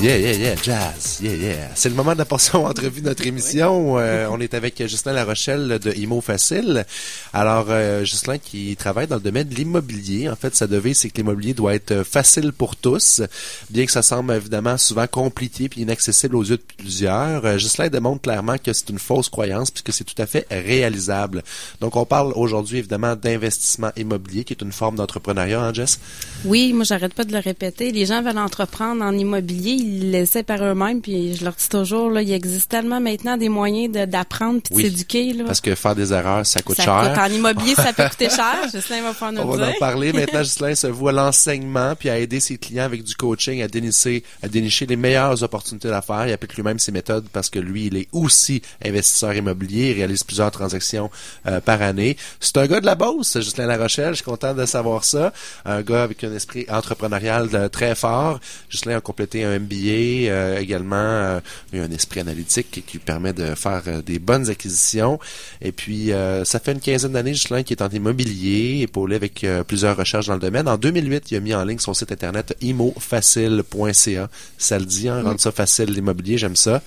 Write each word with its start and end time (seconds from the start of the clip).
Yeah, 0.00 0.16
yeah, 0.16 0.32
yeah, 0.34 0.54
jazz. 0.54 1.18
Yeah, 1.20 1.34
yeah. 1.34 1.70
C'est 1.74 1.88
le 1.88 1.96
moment 1.96 2.12
de 2.12 2.18
la 2.18 2.24
portion 2.24 2.64
entrevue 2.66 3.00
de 3.00 3.06
notre 3.06 3.26
émission. 3.26 3.98
Euh, 3.98 4.28
on 4.30 4.38
est 4.38 4.54
avec 4.54 4.80
Justin 4.86 5.12
Larochelle 5.12 5.80
de 5.82 5.92
Imo 5.92 6.20
Facile. 6.20 6.86
Alors, 7.32 7.66
euh, 7.70 8.04
Justin 8.04 8.38
qui 8.38 8.76
travaille 8.76 9.08
dans 9.08 9.16
le 9.16 9.22
domaine 9.22 9.48
de 9.48 9.56
l'immobilier. 9.56 10.28
En 10.28 10.36
fait, 10.36 10.54
sa 10.54 10.68
devise, 10.68 10.98
c'est 10.98 11.10
que 11.10 11.16
l'immobilier 11.16 11.52
doit 11.52 11.74
être 11.74 12.04
facile 12.04 12.52
pour 12.52 12.76
tous, 12.76 13.22
bien 13.70 13.86
que 13.86 13.90
ça 13.90 14.02
semble 14.02 14.32
évidemment 14.34 14.76
souvent 14.76 15.08
compliqué 15.08 15.68
puis 15.68 15.80
inaccessible 15.80 16.36
aux 16.36 16.44
yeux 16.44 16.58
de 16.58 16.62
plusieurs. 16.76 17.44
Euh, 17.44 17.58
Justin 17.58 17.88
démontre 17.88 18.22
clairement 18.22 18.56
que 18.56 18.72
c'est 18.72 18.90
une 18.90 19.00
fausse 19.00 19.28
croyance 19.28 19.72
puisque 19.72 19.92
c'est 19.92 20.04
tout 20.04 20.22
à 20.22 20.26
fait 20.26 20.46
réalisable. 20.48 21.42
Donc, 21.80 21.96
on 21.96 22.04
parle 22.04 22.32
aujourd'hui 22.36 22.78
évidemment 22.78 23.16
d'investissement 23.16 23.90
immobilier, 23.96 24.44
qui 24.44 24.52
est 24.52 24.62
une 24.62 24.70
forme 24.70 24.94
d'entrepreneuriat, 24.94 25.60
hein, 25.60 25.72
Jess? 25.74 25.98
Oui, 26.44 26.72
moi, 26.72 26.84
j'arrête 26.84 27.14
pas 27.14 27.24
de 27.24 27.32
le 27.32 27.40
répéter. 27.40 27.90
Les 27.90 28.06
gens 28.06 28.22
veulent 28.22 28.38
entreprendre 28.38 29.02
en 29.02 29.12
immobilier 29.12 29.87
ils 29.88 30.10
laissaient 30.10 30.42
par 30.42 30.62
eux-mêmes. 30.62 31.00
Puis 31.00 31.36
je 31.36 31.44
leur 31.44 31.54
dis 31.54 31.68
toujours, 31.68 32.10
là, 32.10 32.22
il 32.22 32.32
existe 32.32 32.70
tellement 32.70 33.00
maintenant 33.00 33.36
des 33.36 33.48
moyens 33.48 33.92
d'apprendre 34.06 34.60
puis 34.62 34.84
de 34.84 34.88
s'éduquer. 34.88 35.34
Parce 35.44 35.60
que 35.60 35.74
faire 35.74 35.94
des 35.94 36.12
erreurs, 36.12 36.44
ça 36.46 36.60
coûte 36.60 36.80
cher. 36.80 37.16
en 37.18 37.26
immobilier, 37.26 37.74
ça 37.74 37.92
peut 37.92 38.04
coûter 38.10 38.28
cher. 38.28 38.56
Justin 38.72 39.02
va 39.02 39.12
pouvoir 39.12 39.32
nous 39.32 39.40
On 39.42 39.56
va 39.56 39.68
en 39.68 39.72
parler. 39.78 40.12
Maintenant, 40.18 40.42
Justin 40.42 40.74
se 40.74 40.86
voit 40.86 41.10
à 41.10 41.14
l'enseignement 41.14 41.94
puis 41.94 42.10
à 42.10 42.18
aider 42.18 42.40
ses 42.40 42.58
clients 42.58 42.84
avec 42.84 43.02
du 43.02 43.14
coaching 43.14 43.62
à 43.62 43.68
dénicher, 43.68 44.22
à 44.42 44.48
dénicher 44.48 44.86
les 44.86 44.96
meilleures 44.96 45.42
opportunités 45.42 45.88
d'affaires. 45.88 46.26
Il 46.26 46.32
applique 46.32 46.54
lui-même 46.54 46.78
ses 46.78 46.92
méthodes 46.92 47.26
parce 47.32 47.48
que 47.50 47.58
lui, 47.58 47.86
il 47.86 47.96
est 47.96 48.08
aussi 48.12 48.62
investisseur 48.84 49.34
immobilier. 49.34 49.90
Il 49.90 49.94
réalise 49.94 50.24
plusieurs 50.24 50.50
transactions 50.50 51.10
euh, 51.46 51.60
par 51.60 51.82
année. 51.82 52.16
C'est 52.40 52.56
un 52.58 52.66
gars 52.66 52.80
de 52.80 52.86
la 52.86 52.94
bosse, 52.94 53.34
Justin 53.40 53.66
Larochelle. 53.66 54.10
Je 54.10 54.16
suis 54.16 54.24
content 54.24 54.54
de 54.54 54.66
savoir 54.66 55.04
ça. 55.04 55.32
Un 55.64 55.82
gars 55.82 56.02
avec 56.02 56.22
un 56.24 56.34
esprit 56.34 56.66
entrepreneurial 56.68 57.48
euh, 57.54 57.68
très 57.68 57.94
fort. 57.94 58.40
Justin 58.68 58.96
a 58.96 59.00
complété 59.00 59.44
un 59.44 59.58
MBA 59.58 59.77
euh, 59.86 60.58
également 60.58 60.96
euh, 60.96 61.40
un 61.72 61.90
esprit 61.90 62.20
analytique 62.20 62.84
qui 62.86 62.98
permet 62.98 63.32
de 63.32 63.54
faire 63.54 63.82
euh, 63.86 64.02
des 64.02 64.18
bonnes 64.18 64.48
acquisitions. 64.50 65.18
Et 65.60 65.72
puis, 65.72 66.10
ça 66.44 66.60
fait 66.60 66.72
une 66.72 66.80
quinzaine 66.80 67.12
d'années, 67.12 67.34
Justin, 67.34 67.62
qui 67.62 67.72
est 67.72 67.82
en 67.82 67.88
immobilier, 67.88 68.80
épaulé 68.82 69.16
avec 69.16 69.46
plusieurs 69.66 69.96
recherches 69.96 70.26
dans 70.26 70.34
le 70.34 70.40
domaine. 70.40 70.68
En 70.68 70.76
2008, 70.76 71.30
il 71.30 71.36
a 71.36 71.40
mis 71.40 71.54
en 71.54 71.64
ligne 71.64 71.78
son 71.78 71.94
site 71.94 72.12
internet 72.12 72.56
imofacile.ca. 72.60 74.28
Ça 74.56 74.78
le 74.78 74.84
dit, 74.84 75.08
hein, 75.08 75.22
rendre 75.22 75.40
ça 75.40 75.52
facile 75.52 75.90
l'immobilier, 75.92 76.38
j'aime 76.38 76.56
ça. 76.56 76.82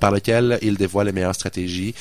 par 0.00 0.10
lequel 0.10 0.58
il 0.62 0.76
dévoile 0.76 1.06
les 1.06 1.12
meilleures 1.12 1.34
stratégies 1.34 1.94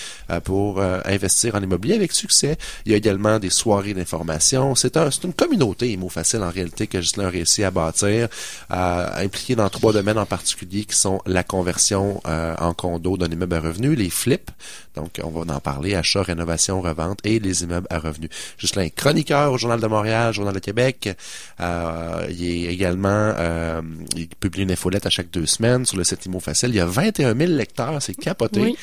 pour 0.44 0.81
investir 0.81 1.55
en 1.55 1.61
immobilier 1.61 1.95
avec 1.95 2.11
succès. 2.14 2.58
Il 2.86 2.92
y 2.92 2.95
a 2.95 2.98
également 2.98 3.39
des 3.39 3.50
soirées 3.50 3.94
d'information. 3.94 4.75
C'est 4.75 4.98
un, 4.98 5.09
une 5.09 5.33
communauté 5.33 5.92
Imo 5.92 6.09
Facile 6.09 6.42
en 6.42 6.50
réalité 6.50 6.88
que 6.88 7.02
Justin 7.02 7.25
a 7.25 7.30
réussi 7.30 7.64
à 7.64 7.72
bâtir, 7.72 8.30
impliqué 8.70 9.55
dans 9.55 9.70
trois 9.70 9.94
domaines 9.94 10.17
en 10.18 10.26
particulier 10.26 10.86
qui 10.86 10.96
sont 10.96 11.22
la 11.26 11.44
conversion 11.44 12.22
euh, 12.28 12.56
en 12.60 12.73
condo 12.73 13.18
d'un 13.18 13.28
immeuble 13.28 13.56
à 13.56 13.60
revenus, 13.60 13.98
les 13.98 14.10
flips, 14.10 14.52
donc 14.96 15.20
on 15.23 15.30
va 15.30 15.54
en 15.54 15.60
parler, 15.60 15.96
achat, 15.96 16.23
rénovation, 16.23 16.82
revente 16.82 17.20
et 17.23 17.40
les 17.40 17.64
immeubles 17.64 17.88
à 17.90 18.00
revenus. 18.00 18.30
Juste 18.58 18.78
un 18.78 18.90
chroniqueur 18.90 19.52
au 19.52 19.58
Journal 19.58 19.80
de 19.80 19.88
Montréal, 19.88 20.34
Journal 20.34 20.54
de 20.54 20.60
Québec, 20.60 21.16
euh, 21.60 22.28
il 22.30 22.44
est 22.44 22.73
également, 22.73 23.34
euh, 23.38 23.82
il 24.16 24.28
publie 24.28 24.64
une 24.64 24.72
infolette 24.72 25.06
à 25.06 25.10
chaque 25.10 25.30
deux 25.30 25.45
semaines 25.45 25.86
sur 25.86 25.98
le 25.98 26.04
site 26.04 26.26
Imo 26.26 26.40
Facile. 26.40 26.70
Il 26.70 26.76
y 26.76 26.80
a 26.80 26.86
21 26.86 27.36
000 27.36 27.52
lecteurs, 27.52 28.02
c'est 28.02 28.16
capoté. 28.16 28.76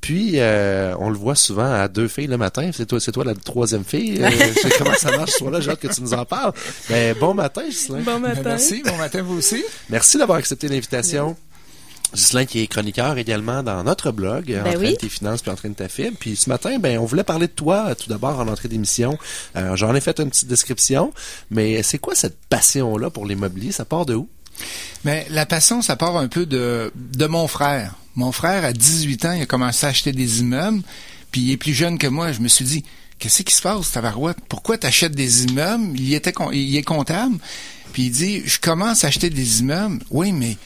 Puis, 0.00 0.32
euh, 0.36 0.94
on 0.98 1.10
le 1.10 1.16
voit 1.16 1.34
souvent 1.34 1.70
à 1.70 1.86
deux 1.88 2.08
filles 2.08 2.26
le 2.26 2.38
matin. 2.38 2.70
C'est 2.72 2.86
toi, 2.86 2.98
c'est 3.00 3.12
toi 3.12 3.24
la 3.24 3.34
troisième 3.34 3.84
fille? 3.84 4.22
Euh, 4.22 4.30
je 4.30 4.60
sais 4.60 4.74
comment 4.78 4.94
ça 4.94 5.14
marche, 5.16 5.36
toi 5.38 5.50
là. 5.50 5.60
J'ai 5.60 5.70
hâte 5.70 5.80
que 5.80 5.88
tu 5.88 6.00
nous 6.00 6.14
en 6.14 6.24
parles. 6.24 6.52
Ben, 6.88 7.14
bon 7.18 7.34
matin, 7.34 7.62
Gislain. 7.68 8.00
Bon 8.00 8.18
matin. 8.18 8.40
merci. 8.44 8.82
Bon 8.82 8.96
matin, 8.96 9.22
vous 9.22 9.36
aussi. 9.36 9.62
Merci 9.90 10.16
d'avoir 10.16 10.38
accepté 10.38 10.68
l'invitation. 10.70 11.36
Gislain 12.12 12.44
qui 12.44 12.60
est 12.60 12.66
chroniqueur 12.66 13.18
également 13.18 13.62
dans 13.62 13.84
notre 13.84 14.10
blog, 14.10 14.46
ben 14.46 14.66
Entraîne 14.66 14.96
tes 14.96 15.08
finances 15.08 15.42
puis 15.42 15.50
Entraîne 15.52 15.74
ta 15.76 15.88
fibre. 15.88 16.16
Puis 16.18 16.34
ce 16.34 16.48
matin, 16.48 16.78
ben 16.80 16.98
on 16.98 17.04
voulait 17.04 17.22
parler 17.22 17.46
de 17.46 17.52
toi 17.52 17.94
tout 17.94 18.08
d'abord 18.08 18.40
en 18.40 18.48
entrée 18.48 18.68
d'émission. 18.68 19.16
Euh, 19.56 19.76
J'en 19.76 19.94
ai 19.94 20.00
fait 20.00 20.18
une 20.18 20.28
petite 20.28 20.48
description, 20.48 21.12
mais 21.50 21.84
c'est 21.84 21.98
quoi 21.98 22.16
cette 22.16 22.36
passion-là 22.48 23.10
pour 23.10 23.26
l'immobilier? 23.26 23.70
Ça 23.70 23.84
part 23.84 24.06
de 24.06 24.14
où? 24.16 24.28
Mais 25.04 25.26
la 25.30 25.46
passion, 25.46 25.82
ça 25.82 25.94
part 25.96 26.16
un 26.16 26.26
peu 26.26 26.46
de, 26.46 26.92
de 26.96 27.26
mon 27.26 27.46
frère. 27.46 27.94
Mon 28.16 28.32
frère, 28.32 28.64
à 28.64 28.72
18 28.72 29.24
ans, 29.26 29.32
il 29.32 29.42
a 29.42 29.46
commencé 29.46 29.86
à 29.86 29.90
acheter 29.90 30.10
des 30.12 30.40
immeubles, 30.40 30.82
puis 31.30 31.42
il 31.42 31.52
est 31.52 31.56
plus 31.56 31.74
jeune 31.74 31.96
que 31.96 32.08
moi. 32.08 32.32
Je 32.32 32.40
me 32.40 32.48
suis 32.48 32.64
dit, 32.64 32.84
qu'est-ce 33.20 33.42
qui 33.44 33.54
se 33.54 33.62
passe, 33.62 33.92
Tavarouette? 33.92 34.38
Pourquoi 34.48 34.76
tu 34.78 34.86
achètes 34.86 35.14
des 35.14 35.44
immeubles? 35.44 35.96
Il, 35.98 36.12
était, 36.12 36.34
il 36.52 36.76
est 36.76 36.82
comptable. 36.82 37.36
Puis 37.92 38.04
il 38.04 38.10
dit, 38.10 38.42
je 38.44 38.58
commence 38.58 39.04
à 39.04 39.08
acheter 39.08 39.30
des 39.30 39.60
immeubles. 39.60 40.02
Oui, 40.10 40.32
mais 40.32 40.56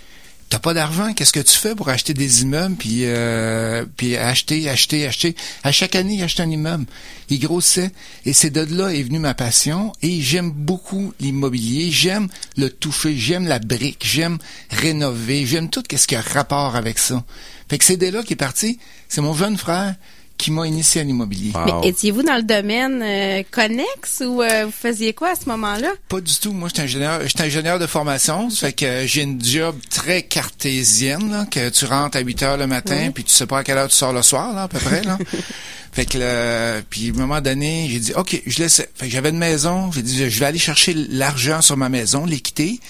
t'as 0.48 0.58
pas 0.58 0.74
d'argent, 0.74 1.12
qu'est-ce 1.14 1.32
que 1.32 1.40
tu 1.40 1.56
fais 1.56 1.74
pour 1.74 1.88
acheter 1.88 2.14
des 2.14 2.42
immeubles? 2.42 2.76
Puis 2.76 3.00
euh, 3.04 3.84
puis 3.96 4.16
acheter, 4.16 4.68
acheter, 4.68 5.06
acheter. 5.06 5.34
À 5.62 5.72
chaque 5.72 5.94
année, 5.96 6.14
il 6.14 6.22
achète 6.22 6.40
un 6.40 6.50
immeuble. 6.50 6.86
Il 7.28 7.40
grossait 7.40 7.90
et 8.24 8.32
c'est 8.32 8.50
de 8.50 8.60
là 8.60 8.94
est 8.94 9.02
venue 9.02 9.18
ma 9.18 9.34
passion 9.34 9.92
et 10.02 10.20
j'aime 10.20 10.50
beaucoup 10.50 11.12
l'immobilier, 11.20 11.90
j'aime 11.90 12.28
le 12.56 12.70
toucher, 12.70 13.16
j'aime 13.16 13.46
la 13.46 13.58
brique, 13.58 14.04
j'aime 14.04 14.38
rénover, 14.70 15.46
j'aime 15.46 15.70
tout 15.70 15.82
ce 15.90 16.06
qui 16.06 16.16
a 16.16 16.20
rapport 16.20 16.76
avec 16.76 16.98
ça. 16.98 17.24
Fait 17.68 17.78
que 17.78 17.84
c'est 17.84 17.96
de 17.96 18.06
là 18.08 18.22
qui 18.22 18.34
est 18.34 18.36
parti. 18.36 18.78
C'est 19.08 19.22
mon 19.22 19.34
jeune 19.34 19.56
frère 19.56 19.94
qui 20.36 20.50
m'a 20.50 20.66
initié 20.66 21.00
à 21.00 21.04
l'immobilier. 21.04 21.52
Mais 21.64 21.88
étiez-vous 21.88 22.22
dans 22.22 22.36
le 22.36 22.42
domaine 22.42 23.00
euh, 23.02 23.42
connexe 23.50 24.22
ou 24.26 24.42
euh, 24.42 24.66
vous 24.66 24.72
faisiez 24.72 25.12
quoi 25.14 25.30
à 25.30 25.34
ce 25.34 25.48
moment-là? 25.48 25.88
Pas 26.08 26.20
du 26.20 26.34
tout. 26.36 26.52
Moi, 26.52 26.68
j'étais 26.68 26.82
ingénieur, 26.82 27.20
j'étais 27.24 27.44
ingénieur 27.44 27.78
de 27.78 27.86
formation. 27.86 28.50
Ça 28.50 28.66
fait 28.66 28.72
que 28.72 29.06
j'ai 29.06 29.22
une 29.22 29.42
job 29.42 29.76
très 29.90 30.22
cartésienne, 30.22 31.30
là, 31.30 31.46
que 31.46 31.68
tu 31.68 31.84
rentres 31.84 32.16
à 32.16 32.20
8 32.20 32.42
heures 32.42 32.56
le 32.56 32.66
matin, 32.66 33.10
puis 33.14 33.24
tu 33.24 33.32
sais 33.32 33.46
pas 33.46 33.58
à 33.58 33.64
quelle 33.64 33.78
heure 33.78 33.88
tu 33.88 33.94
sors 33.94 34.12
le 34.12 34.22
soir, 34.22 34.54
là, 34.54 34.64
à 34.64 34.68
peu 34.68 34.78
près, 34.78 35.02
là. 35.02 35.18
fait 35.92 36.04
que, 36.04 36.18
là, 36.18 36.82
puis 36.90 37.10
à 37.10 37.12
un 37.12 37.16
moment 37.16 37.40
donné, 37.40 37.88
j'ai 37.90 38.00
dit, 38.00 38.12
OK, 38.14 38.42
je 38.44 38.58
laisse. 38.58 38.82
Fait 38.94 39.06
que 39.06 39.12
j'avais 39.12 39.30
une 39.30 39.38
maison. 39.38 39.92
J'ai 39.92 40.02
dit, 40.02 40.30
je 40.30 40.40
vais 40.40 40.46
aller 40.46 40.58
chercher 40.58 40.94
l'argent 40.94 41.62
sur 41.62 41.76
ma 41.76 41.88
maison, 41.88 42.26
l'équité, 42.26 42.80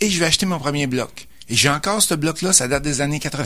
et 0.00 0.10
je 0.10 0.18
vais 0.18 0.26
acheter 0.26 0.46
mon 0.46 0.58
premier 0.58 0.86
bloc. 0.86 1.28
Et 1.48 1.54
j'ai 1.54 1.68
encore 1.68 2.02
ce 2.02 2.14
bloc-là, 2.14 2.52
ça 2.52 2.66
date 2.68 2.82
des 2.82 3.00
années 3.00 3.20
80, 3.20 3.44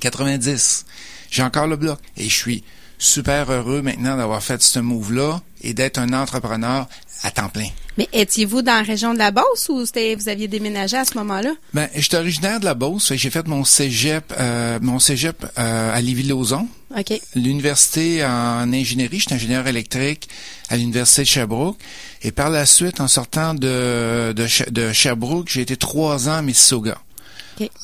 90. 0.00 0.84
J'ai 1.30 1.42
encore 1.42 1.66
le 1.66 1.76
bloc. 1.76 1.98
Et 2.16 2.28
je 2.28 2.34
suis 2.34 2.64
super 2.98 3.50
heureux 3.50 3.82
maintenant 3.82 4.16
d'avoir 4.16 4.42
fait 4.42 4.62
ce 4.62 4.78
move-là 4.78 5.40
et 5.62 5.74
d'être 5.74 5.98
un 5.98 6.12
entrepreneur 6.12 6.86
à 7.22 7.30
temps 7.30 7.48
plein. 7.48 7.68
Mais 7.96 8.08
étiez-vous 8.12 8.62
dans 8.62 8.74
la 8.74 8.82
région 8.82 9.12
de 9.12 9.18
la 9.18 9.32
Beauce 9.32 9.68
ou 9.68 9.84
vous 9.84 10.28
aviez 10.28 10.46
déménagé 10.46 10.96
à 10.96 11.04
ce 11.04 11.18
moment-là? 11.18 11.50
Ben, 11.74 11.88
je 11.96 12.02
suis 12.02 12.16
originaire 12.16 12.60
de 12.60 12.64
la 12.64 12.74
Beauce. 12.74 13.12
J'ai 13.14 13.30
fait 13.30 13.46
mon 13.48 13.64
cégep, 13.64 14.32
euh, 14.38 14.78
mon 14.80 15.00
cégep 15.00 15.44
euh, 15.58 15.94
à 15.94 16.00
Lévis-Lauzon. 16.00 16.68
OK. 16.96 17.20
L'université 17.34 18.24
en 18.24 18.72
ingénierie, 18.72 19.18
j'étais 19.18 19.34
ingénieur 19.34 19.66
électrique 19.66 20.28
à 20.68 20.76
l'université 20.76 21.22
de 21.22 21.26
Sherbrooke. 21.26 21.78
Et 22.22 22.30
par 22.30 22.50
la 22.50 22.66
suite, 22.66 23.00
en 23.00 23.08
sortant 23.08 23.54
de, 23.54 24.32
de, 24.32 24.70
de 24.70 24.92
Sherbrooke, 24.92 25.48
j'ai 25.48 25.62
été 25.62 25.76
trois 25.76 26.28
ans 26.28 26.36
à 26.36 26.42
Mississauga 26.42 26.98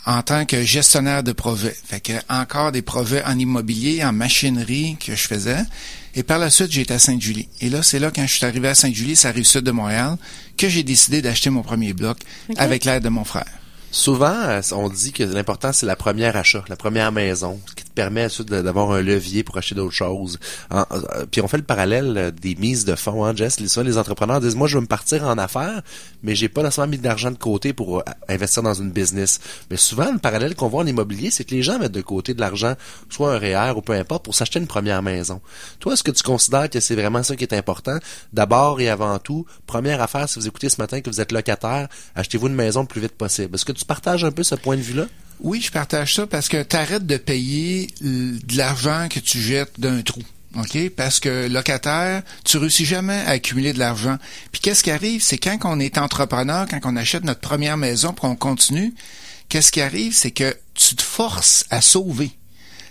en 0.07 0.23
tant 0.23 0.45
que 0.45 0.63
gestionnaire 0.63 1.23
de 1.23 1.33
projets. 1.33 1.77
Fait 1.85 2.01
que 2.01 2.13
encore 2.29 2.73
des 2.73 2.83
projets 2.83 3.25
en 3.25 3.39
immobilier, 3.39 4.05
en 4.05 4.13
machinerie 4.13 4.97
que 4.99 5.15
je 5.15 5.27
faisais. 5.27 5.65
Et 6.15 6.23
par 6.23 6.39
la 6.39 6.51
suite, 6.51 6.71
j'ai 6.71 6.83
été 6.83 6.95
à 6.95 6.99
Sainte-Julie. 6.99 7.49
Et 7.61 7.69
là, 7.71 7.83
c'est 7.83 7.99
là, 7.99 8.11
quand 8.15 8.27
je 8.27 8.33
suis 8.35 8.45
arrivé 8.45 8.69
à 8.69 8.75
Sainte-Julie, 8.75 9.17
ça 9.17 9.29
arrive 9.29 9.45
sud 9.45 9.63
de 9.63 9.73
Montréal, 9.73 10.17
que 10.57 10.69
j'ai 10.69 10.83
décidé 10.83 11.23
d'acheter 11.23 11.51
mon 11.51 11.63
premier 11.63 11.93
bloc 11.93 12.19
avec 12.57 12.85
l'aide 12.85 13.03
de 13.03 13.09
mon 13.09 13.25
frère. 13.25 13.47
Souvent, 13.91 14.35
euh, 14.35 14.61
on 14.73 14.89
dit 14.89 15.13
que 15.13 15.23
l'important, 15.23 15.73
c'est 15.73 15.87
la 15.87 15.95
première 15.95 16.37
achat, 16.37 16.65
la 16.69 16.77
première 16.77 17.13
maison, 17.13 17.61
permet 17.95 18.29
d'avoir 18.49 18.93
un 18.93 19.03
levier 19.03 19.43
pour 19.45 19.57
acheter 19.57 19.75
d'autres 19.75 19.95
choses. 19.95 20.39
Euh, 20.73 20.85
puis 21.31 21.41
on 21.41 21.49
fait 21.49 21.57
le 21.57 21.63
parallèle 21.63 22.15
euh, 22.17 22.31
des 22.31 22.55
mises 22.57 22.85
de 22.85 22.95
fonds, 22.95 23.25
hein, 23.25 23.35
Jess? 23.35 23.61
Les, 23.61 23.83
les 23.83 23.99
entrepreneurs 23.99 24.41
disent, 24.41 24.57
moi, 24.57 24.69
je 24.69 24.77
veux 24.77 24.83
me 24.83 24.87
partir 24.87 25.25
en 25.25 25.39
affaires, 25.39 25.83
mais 26.23 26.35
j'ai 26.35 26.49
pas 26.49 26.63
nécessairement 26.63 26.91
mis 26.91 26.99
d'argent 26.99 27.31
de 27.31 27.39
côté 27.39 27.73
pour 27.73 28.03
investir 28.29 28.63
dans 28.63 28.75
une 28.75 28.91
business. 28.91 29.41
Mais 29.71 29.77
souvent, 29.77 30.13
le 30.13 30.19
parallèle 30.19 30.55
qu'on 30.55 30.69
voit 30.69 30.83
en 30.83 30.87
immobilier, 30.87 31.31
c'est 31.31 31.45
que 31.45 31.55
les 31.55 31.63
gens 31.63 31.79
mettent 31.79 31.93
de 31.93 32.03
côté 32.03 32.35
de 32.35 32.41
l'argent, 32.41 32.75
soit 33.09 33.35
un 33.35 33.39
REER 33.39 33.73
ou 33.77 33.81
peu 33.81 33.93
importe, 33.93 34.25
pour 34.25 34.35
s'acheter 34.35 34.59
une 34.59 34.67
première 34.67 35.03
maison. 35.03 35.41
Toi, 35.81 35.95
est-ce 35.95 36.03
que 36.03 36.11
tu 36.11 36.23
considères 36.23 36.69
que 36.71 36.81
c'est 36.81 36.97
vraiment 36.97 37.23
ça 37.23 37.37
qui 37.37 37.45
est 37.45 37.55
important? 37.55 37.99
D'abord 38.33 38.81
et 38.81 38.89
avant 38.89 39.19
tout, 39.19 39.47
première 39.67 40.03
affaire, 40.03 40.29
si 40.29 40.39
vous 40.39 40.47
écoutez 40.47 40.69
ce 40.69 40.81
matin 40.81 41.01
que 41.01 41.11
vous 41.11 41.21
êtes 41.21 41.33
locataire, 41.33 41.89
achetez-vous 42.15 42.49
une 42.49 42.55
maison 42.55 42.83
le 42.83 42.87
plus 42.87 43.01
vite 43.01 43.13
possible. 43.13 43.55
Est-ce 43.55 43.65
que 43.65 43.73
tu 43.73 43.85
partage 43.85 44.25
un 44.25 44.33
peu 44.33 44.43
ce 44.43 44.55
point 44.55 44.77
de 44.77 44.83
vue-là? 44.83 45.07
Oui, 45.41 45.61
je 45.61 45.71
partage 45.71 46.15
ça 46.15 46.27
parce 46.27 46.49
que 46.49 46.63
tu 46.63 46.77
arrêtes 46.77 47.07
de 47.07 47.17
payer 47.17 47.89
de 48.01 48.57
l'argent 48.57 49.09
que 49.11 49.21
tu 49.21 49.41
jettes 49.41 49.79
d'un 49.79 50.03
trou. 50.03 50.23
OK? 50.57 50.91
Parce 50.91 51.21
que 51.21 51.49
locataire, 51.49 52.23
tu 52.45 52.59
réussis 52.59 52.85
jamais 52.85 53.21
à 53.27 53.31
accumuler 53.31 53.73
de 53.73 53.79
l'argent. 53.79 54.19
Puis 54.53 54.61
qu'est-ce 54.61 54.85
qui 54.85 54.91
arrive? 54.91 55.23
C'est 55.23 55.39
quand 55.39 55.59
on 55.65 55.81
est 55.81 55.99
entrepreneur, 55.99 56.67
quand 56.69 56.79
on 56.85 56.97
achète 56.97 57.25
notre 57.25 57.41
première 57.41 57.77
maison 57.77 58.13
pour 58.13 58.29
qu'on 58.29 58.37
continue, 58.37 58.95
qu'est-ce 59.49 59.73
qui 59.73 59.81
arrive? 59.81 60.15
C'est 60.15 60.31
que 60.31 60.57
tu 60.75 60.95
te 60.95 61.03
forces 61.03 61.65
à 61.71 61.81
sauver. 61.81 62.31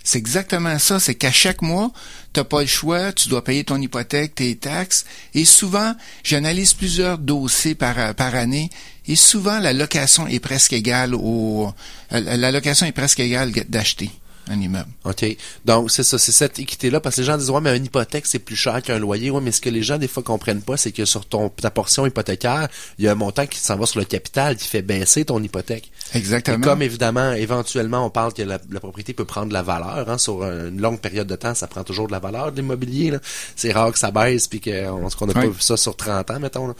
C'est 0.02 0.18
exactement 0.18 0.78
ça. 0.78 1.00
C'est 1.00 1.14
qu'à 1.14 1.32
chaque 1.32 1.62
mois, 1.62 1.90
t'as 2.34 2.44
pas 2.44 2.60
le 2.60 2.66
choix, 2.66 3.12
tu 3.12 3.30
dois 3.30 3.42
payer 3.42 3.64
ton 3.64 3.80
hypothèque, 3.80 4.34
tes 4.34 4.56
taxes. 4.56 5.06
Et 5.34 5.46
souvent, 5.46 5.94
j'analyse 6.22 6.74
plusieurs 6.74 7.16
dossiers 7.16 7.74
par, 7.74 8.14
par 8.14 8.34
année. 8.34 8.68
Et 9.06 9.16
souvent, 9.16 9.58
la 9.58 9.72
location 9.72 10.26
est 10.26 10.40
presque 10.40 10.74
égale 10.74 11.14
au, 11.14 11.72
la 12.10 12.52
location 12.52 12.86
est 12.86 12.92
presque 12.92 13.20
égale 13.20 13.52
d'acheter 13.68 14.10
un 14.48 14.60
immeuble. 14.60 14.88
OK. 15.04 15.24
Donc, 15.64 15.90
c'est 15.90 16.02
ça, 16.02 16.18
c'est 16.18 16.32
cette 16.32 16.58
équité-là, 16.58 17.00
parce 17.00 17.16
que 17.16 17.20
les 17.22 17.26
gens 17.26 17.36
disent, 17.36 17.50
ouais, 17.50 17.60
mais 17.60 17.76
une 17.76 17.84
hypothèque, 17.84 18.26
c'est 18.26 18.38
plus 18.38 18.56
cher 18.56 18.82
qu'un 18.82 18.98
loyer. 18.98 19.30
Ouais, 19.30 19.40
mais 19.40 19.52
ce 19.52 19.60
que 19.60 19.70
les 19.70 19.82
gens, 19.82 19.98
des 19.98 20.08
fois, 20.08 20.22
comprennent 20.22 20.62
pas, 20.62 20.76
c'est 20.76 20.92
que 20.92 21.04
sur 21.04 21.26
ton, 21.26 21.48
ta 21.48 21.70
portion 21.70 22.06
hypothécaire, 22.06 22.68
il 22.98 23.04
y 23.04 23.08
a 23.08 23.12
un 23.12 23.16
montant 23.16 23.46
qui 23.46 23.58
s'en 23.58 23.76
va 23.76 23.86
sur 23.86 24.00
le 24.00 24.04
capital 24.04 24.56
qui 24.56 24.68
fait 24.68 24.82
baisser 24.82 25.24
ton 25.24 25.42
hypothèque. 25.42 25.90
Exactement. 26.14 26.58
Et 26.58 26.60
comme 26.60 26.82
évidemment, 26.82 27.32
éventuellement, 27.32 28.04
on 28.04 28.10
parle 28.10 28.32
que 28.32 28.42
la, 28.42 28.58
propriété 28.58 29.14
peut 29.14 29.24
prendre 29.24 29.48
de 29.48 29.54
la 29.54 29.62
valeur, 29.62 30.08
hein, 30.08 30.18
sur 30.18 30.42
une 30.42 30.80
longue 30.80 31.00
période 31.00 31.26
de 31.26 31.36
temps, 31.36 31.54
ça 31.54 31.66
prend 31.66 31.84
toujours 31.84 32.06
de 32.06 32.12
la 32.12 32.18
valeur 32.18 32.52
de 32.52 32.56
l'immobilier. 32.56 33.12
C'est 33.56 33.72
rare 33.72 33.92
que 33.92 33.98
ça 33.98 34.10
baisse 34.10 34.48
puis 34.48 34.60
qu'on 34.60 35.08
qu'on 35.08 35.26
n'a 35.26 35.34
pas 35.34 35.46
vu 35.46 35.60
ça 35.60 35.76
sur 35.76 35.96
30 35.96 36.30
ans, 36.30 36.40
mettons. 36.40 36.74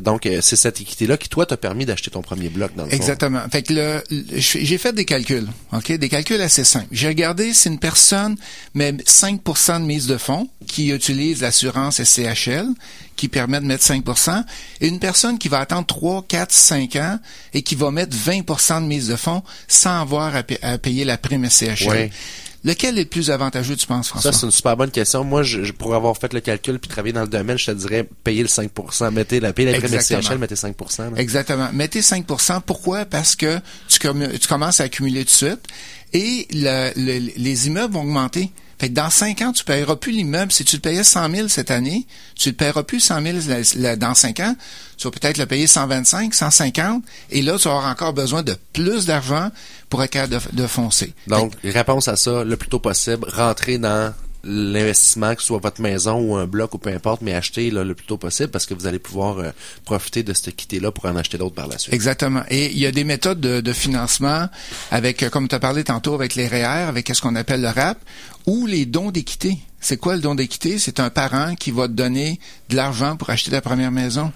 Donc, 0.00 0.26
euh, 0.26 0.38
c'est 0.40 0.56
cette 0.56 0.80
équité-là 0.80 1.16
qui, 1.16 1.28
toi, 1.28 1.46
t'a 1.46 1.56
permis 1.56 1.84
d'acheter 1.84 2.10
ton 2.10 2.22
premier 2.22 2.48
bloc 2.48 2.72
dans 2.76 2.84
le 2.84 2.94
Exactement. 2.94 3.42
Fait 3.50 3.62
que 3.62 3.72
le, 3.72 4.02
j'ai 4.34 4.78
fait 4.78 4.92
des 4.92 5.04
calculs, 5.04 5.48
OK? 5.72 5.92
Des 5.92 6.08
calculs 6.08 6.40
assez 6.40 6.64
simples. 6.64 6.88
J'ai 7.02 7.08
regardé 7.08 7.52
si 7.52 7.66
une 7.66 7.80
personne 7.80 8.36
met 8.74 8.92
5% 8.92 9.80
de 9.80 9.84
mise 9.84 10.06
de 10.06 10.16
fonds 10.16 10.48
qui 10.68 10.90
utilise 10.90 11.42
l'assurance 11.42 12.00
SCHL, 12.00 12.68
qui 13.16 13.26
permet 13.26 13.58
de 13.58 13.64
mettre 13.66 13.82
5 13.82 14.04
et 14.80 14.86
une 14.86 15.00
personne 15.00 15.36
qui 15.36 15.48
va 15.48 15.58
attendre 15.58 15.84
3, 15.84 16.24
4, 16.28 16.52
5 16.52 16.94
ans 16.94 17.18
et 17.54 17.62
qui 17.62 17.74
va 17.74 17.90
mettre 17.90 18.16
20% 18.16 18.82
de 18.82 18.86
mise 18.86 19.08
de 19.08 19.16
fonds 19.16 19.42
sans 19.66 20.00
avoir 20.00 20.36
à, 20.36 20.44
payer 20.78 21.04
la 21.04 21.18
prime 21.18 21.50
SCHL. 21.50 22.10
Lequel 22.64 22.96
est 22.96 23.02
le 23.02 23.08
plus 23.08 23.30
avantageux, 23.30 23.74
tu 23.74 23.86
penses, 23.86 24.08
François? 24.08 24.32
Ça, 24.32 24.38
c'est 24.38 24.46
une 24.46 24.52
super 24.52 24.76
bonne 24.76 24.90
question. 24.90 25.24
Moi, 25.24 25.42
je, 25.42 25.72
pour 25.72 25.94
avoir 25.94 26.16
fait 26.16 26.32
le 26.32 26.40
calcul 26.40 26.78
puis 26.78 26.88
travailler 26.88 27.12
dans 27.12 27.22
le 27.22 27.28
domaine, 27.28 27.58
je 27.58 27.66
te 27.66 27.70
dirais 27.72 28.08
payer 28.22 28.42
le 28.42 28.48
5% 28.48 29.10
Mettez 29.10 29.40
la, 29.40 29.52
payer 29.52 29.72
la 29.72 29.80
SCHL, 29.80 30.38
mettez 30.38 30.54
5% 30.54 31.16
Exactement. 31.16 31.70
Mettez 31.72 32.00
5% 32.00 32.60
Pourquoi? 32.64 33.04
Parce 33.04 33.34
que 33.34 33.58
tu, 33.88 33.98
tu 33.98 34.48
commences 34.48 34.80
à 34.80 34.84
accumuler 34.84 35.24
tout 35.24 35.32
de 35.32 35.50
suite 35.50 35.66
et 36.12 36.46
les 36.52 37.66
immeubles 37.66 37.94
vont 37.94 38.02
augmenter. 38.02 38.52
Fait 38.82 38.88
que 38.88 38.94
dans 38.94 39.10
cinq 39.10 39.42
ans, 39.42 39.52
tu 39.52 39.62
paieras 39.62 39.94
plus 39.94 40.10
l'immeuble. 40.10 40.50
Si 40.50 40.64
tu 40.64 40.74
le 40.74 40.82
payais 40.82 41.04
100 41.04 41.30
000 41.32 41.46
cette 41.46 41.70
année, 41.70 42.04
tu 42.34 42.48
le 42.48 42.56
paieras 42.56 42.82
plus 42.82 42.98
100 42.98 43.22
000 43.22 43.96
dans 43.96 44.14
cinq 44.14 44.40
ans. 44.40 44.56
Tu 44.96 45.06
vas 45.06 45.12
peut-être 45.12 45.38
le 45.38 45.46
payer 45.46 45.68
125, 45.68 46.34
150. 46.34 47.04
Et 47.30 47.42
là, 47.42 47.56
tu 47.58 47.68
auras 47.68 47.92
encore 47.92 48.12
besoin 48.12 48.42
de 48.42 48.56
plus 48.72 49.06
d'argent 49.06 49.52
pour 49.88 50.02
être 50.02 50.10
capable 50.10 50.32
de, 50.32 50.62
de 50.62 50.66
foncer. 50.66 51.14
Donc, 51.28 51.52
réponse 51.62 52.08
à 52.08 52.16
ça, 52.16 52.42
le 52.42 52.56
plus 52.56 52.70
tôt 52.70 52.80
possible, 52.80 53.24
rentrer 53.32 53.78
dans 53.78 54.12
l'investissement, 54.44 55.34
que 55.34 55.40
ce 55.40 55.48
soit 55.48 55.58
votre 55.58 55.80
maison 55.80 56.18
ou 56.18 56.36
un 56.36 56.46
bloc 56.46 56.74
ou 56.74 56.78
peu 56.78 56.90
importe, 56.90 57.22
mais 57.22 57.34
acheter 57.34 57.70
le 57.70 57.94
plus 57.94 58.06
tôt 58.06 58.16
possible 58.16 58.50
parce 58.50 58.66
que 58.66 58.74
vous 58.74 58.86
allez 58.86 58.98
pouvoir 58.98 59.38
euh, 59.38 59.50
profiter 59.84 60.22
de 60.22 60.32
cette 60.32 60.56
quitté-là 60.56 60.90
pour 60.90 61.06
en 61.06 61.16
acheter 61.16 61.38
d'autres 61.38 61.54
par 61.54 61.68
la 61.68 61.78
suite. 61.78 61.94
Exactement. 61.94 62.42
Et 62.48 62.70
il 62.72 62.78
y 62.78 62.86
a 62.86 62.92
des 62.92 63.04
méthodes 63.04 63.40
de, 63.40 63.72
financement 63.72 64.48
avec, 64.90 65.22
euh, 65.22 65.30
comme 65.30 65.48
tu 65.48 65.54
as 65.54 65.60
parlé 65.60 65.84
tantôt, 65.84 66.14
avec 66.14 66.34
les 66.34 66.46
REER, 66.46 66.86
e 66.86 66.88
avec 66.88 67.08
ce 67.08 67.20
qu'on 67.20 67.36
appelle 67.36 67.62
le 67.62 67.68
RAP, 67.68 67.98
ou 68.46 68.66
les 68.66 68.86
dons 68.86 69.10
d'équité. 69.10 69.58
C'est 69.80 69.96
quoi 69.96 70.14
le 70.14 70.20
don 70.20 70.34
d'équité? 70.34 70.78
C'est 70.78 71.00
un 71.00 71.10
parent 71.10 71.54
qui 71.54 71.70
va 71.70 71.88
te 71.88 71.92
donner 71.92 72.38
de 72.68 72.76
l'argent 72.76 73.16
pour 73.16 73.30
acheter 73.30 73.50
ta 73.50 73.60
première 73.60 73.90
maison. 73.90 74.32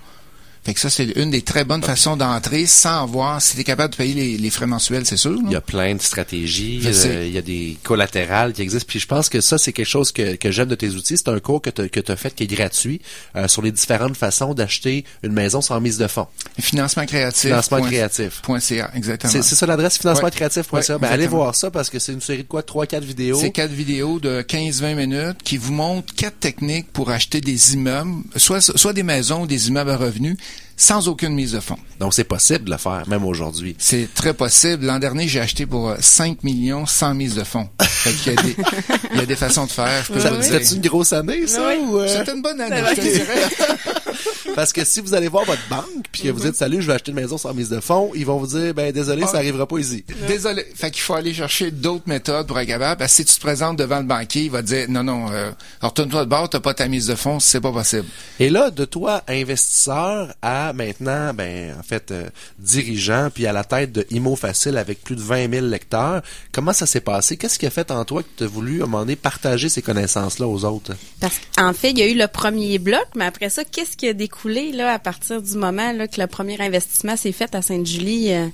Fait 0.67 0.75
que 0.75 0.81
ça, 0.81 0.91
c'est 0.91 1.05
une 1.15 1.31
des 1.31 1.43
très 1.43 1.63
bonnes 1.63 1.85
façons 1.85 2.17
d'entrer 2.17 2.67
sans 2.67 3.05
avoir, 3.05 3.41
si 3.41 3.55
tu 3.55 3.61
es 3.61 3.63
capable 3.63 3.93
de 3.93 3.99
payer 3.99 4.37
les, 4.37 4.51
frais 4.51 4.67
mensuels, 4.67 5.07
c'est 5.07 5.17
sûr. 5.17 5.39
Il 5.45 5.53
y 5.53 5.55
a 5.55 5.61
plein 5.61 5.95
de 5.95 6.03
stratégies, 6.03 6.81
euh, 6.85 7.25
il 7.25 7.33
y 7.33 7.39
a 7.39 7.43
des 7.43 7.79
collatérales 7.85 8.53
qui 8.53 8.63
existent. 8.63 8.89
Puis 8.89 8.99
je 8.99 9.07
pense 9.07 9.29
que 9.29 9.41
ça, 9.41 9.59
c'est 9.59 9.73
quelque 9.73 9.87
chose 9.87 10.11
que, 10.11 10.35
que 10.35 10.51
j'aime 10.51 10.67
de 10.67 10.75
tes 10.75 10.89
outils. 10.89 11.19
C'est 11.19 11.29
un 11.29 11.39
cours 11.39 11.63
que 11.63 11.71
tu 11.71 12.11
as 12.11 12.17
fait 12.17 12.35
qui 12.35 12.43
est 12.43 12.47
gratuit 12.49 13.01
euh, 13.37 13.47
sur 13.47 13.63
les 13.63 13.71
différentes 13.71 14.17
façons 14.17 14.55
d'acheter 14.55 15.05
une 15.23 15.35
maison 15.35 15.61
sans 15.61 15.81
mise 15.81 15.99
de 15.99 16.09
fonds. 16.09 16.27
Financement 16.59 17.07
créatif. 17.07 17.43
Financement 17.43 17.81
créatif. 17.83 18.43
.ca, 18.59 18.91
exactement. 18.97 19.33
C'est 19.33 19.43
ça 19.45 19.67
l'adresse 19.67 19.99
financementcréatif.ca. 19.99 20.99
ben, 20.99 21.07
allez 21.07 21.29
voir 21.29 21.55
ça 21.55 21.71
parce 21.71 21.91
que 21.91 22.01
c'est 22.01 22.13
une 22.13 22.21
série 22.21 22.43
de 22.43 22.49
quoi? 22.49 22.65
Trois, 22.65 22.87
quatre 22.87 23.05
vidéos? 23.05 23.39
C'est 23.41 23.53
quatre 23.53 23.71
vidéos 23.71 24.19
de 24.19 24.43
15-20 24.43 24.97
minutes 24.97 25.39
qui 25.45 25.59
vous 25.59 25.73
montrent 25.73 26.13
quatre 26.13 26.41
techniques 26.41 26.93
pour 26.93 27.11
acheter 27.11 27.41
des 27.41 27.75
immeubles, 27.75 28.25
soit, 28.35 28.61
soit 28.61 28.93
des 28.93 29.05
maisons 29.05 29.43
ou 29.43 29.47
des 29.47 29.69
immeubles 29.69 29.91
à 29.91 29.97
revenus 29.97 30.37
sans 30.77 31.09
aucune 31.09 31.35
mise 31.35 31.53
de 31.53 31.61
fonds. 31.61 31.79
Donc, 31.99 32.13
c'est 32.13 32.25
possible 32.25 32.65
de 32.65 32.71
le 32.71 32.77
faire, 32.77 33.05
même 33.09 33.25
aujourd'hui. 33.25 33.75
C'est 33.79 34.13
très 34.15 34.35
possible. 34.35 34.85
L'an 34.85 34.99
dernier, 34.99 35.27
j'ai 35.27 35.41
acheté 35.41 35.65
pour 35.65 35.95
5 35.99 36.31
euh, 36.31 36.35
millions 36.43 36.87
sans 36.87 37.15
mise 37.15 37.35
de 37.35 37.45
fonds. 37.45 37.69
il, 38.07 38.33
y 38.33 38.39
a 38.39 38.43
des, 38.43 38.57
il 39.13 39.19
y 39.19 39.23
a 39.23 39.27
des 39.27 39.37
façons 39.37 39.65
de 39.65 39.71
faire. 39.71 40.05
C'était 40.41 40.75
une 40.75 40.83
grosse 40.83 41.13
année, 41.13 41.47
ça? 41.47 41.61
Euh? 41.71 42.07
C'était 42.07 42.33
une 42.33 42.43
bonne 42.43 42.61
année, 42.61 42.83
je 42.91 42.95
te 42.95 43.01
dirais. 43.01 43.49
Parce 44.57 44.73
que 44.73 44.87
si 44.87 45.03
vous 45.03 45.13
allez 45.13 45.29
voir 45.29 45.45
votre 45.45 45.69
banque, 45.69 46.07
puis 46.11 46.23
que 46.23 46.29
vous 46.31 46.41
dites, 46.41 46.57
salut, 46.57 46.81
je 46.81 46.87
vais 46.87 46.95
acheter 46.95 47.11
une 47.11 47.19
maison 47.19 47.37
sans 47.37 47.53
mise 47.53 47.69
de 47.69 47.79
fonds, 47.79 48.13
ils 48.15 48.25
vont 48.25 48.39
vous 48.39 48.47
dire, 48.47 48.73
ben, 48.73 48.91
désolé, 48.91 49.25
ça 49.25 49.33
ah. 49.35 49.37
arrivera 49.37 49.67
pas 49.67 49.77
ici. 49.77 50.03
Désolé. 50.27 50.65
Fait 50.75 50.91
qu'il 50.91 51.03
faut 51.03 51.13
aller 51.13 51.35
chercher 51.35 51.71
d'autres 51.71 52.09
méthodes 52.09 52.47
pour 52.47 52.59
être 52.59 52.67
capable. 52.67 52.99
Parce 52.99 53.13
que 53.13 53.17
si 53.17 53.25
tu 53.27 53.35
te 53.35 53.41
présentes 53.41 53.79
devant 53.79 53.99
le 53.99 54.07
banquier, 54.07 54.45
il 54.45 54.51
va 54.51 54.63
te 54.63 54.69
dire, 54.69 54.87
non, 54.89 55.05
non, 55.05 55.31
euh, 55.31 55.51
retourne-toi 55.83 56.25
de 56.25 56.31
bord, 56.31 56.49
t'as 56.49 56.61
pas 56.61 56.73
ta 56.73 56.89
mise 56.89 57.07
de 57.07 57.15
fonds, 57.17 57.39
c'est 57.39 57.61
pas 57.61 57.71
possible. 57.71 58.07
Et 58.41 58.49
là, 58.49 58.71
de 58.71 58.87
toi, 58.87 59.23
investisseur, 59.29 60.35
à 60.41 60.73
maintenant, 60.73 61.35
ben, 61.35 61.77
en 61.79 61.83
fait, 61.83 62.11
euh, 62.11 62.31
dirigeant, 62.59 63.29
puis 63.29 63.47
à 63.47 63.53
la 63.53 63.63
tête 63.63 63.93
de 63.93 64.07
Imo 64.09 64.37
Facile 64.37 64.79
avec 64.79 65.05
plus 65.05 65.17
de 65.17 65.21
20 65.21 65.51
000 65.51 65.67
lecteurs, 65.67 66.23
comment 66.51 66.73
ça 66.73 66.87
s'est 66.87 67.01
passé? 67.03 67.37
Qu'est-ce 67.37 67.59
qui 67.59 67.67
a 67.67 67.71
fait 67.71 67.91
en 67.91 68.07
toi 68.07 68.23
que 68.23 68.29
tu 68.39 68.45
as 68.45 68.47
voulu, 68.47 68.81
à 68.81 68.85
un 68.85 68.87
moment 68.87 69.01
donné, 69.01 69.17
partager 69.17 69.69
ces 69.69 69.83
connaissances-là 69.83 70.49
aux 70.49 70.65
autres? 70.65 70.95
Parce 71.21 71.39
qu'en 71.55 71.75
fait, 71.75 71.91
il 71.91 71.99
y 71.99 72.03
a 72.03 72.07
eu 72.07 72.17
le 72.17 72.27
premier 72.27 72.79
bloc, 72.79 73.07
mais 73.15 73.27
après 73.27 73.51
ça, 73.51 73.63
qu'est-ce 73.63 73.99
qui 73.99 74.09
a 74.09 74.15
à 74.83 74.99
partir 74.99 75.43
du 75.43 75.57
moment, 75.57 75.93
que 76.07 76.21
le 76.21 76.27
premier 76.27 76.61
investissement 76.61 77.17
s'est 77.17 77.33
fait 77.33 77.55
à 77.55 77.63
Sainte-Julie? 77.63 78.33
Euh? 78.33 78.49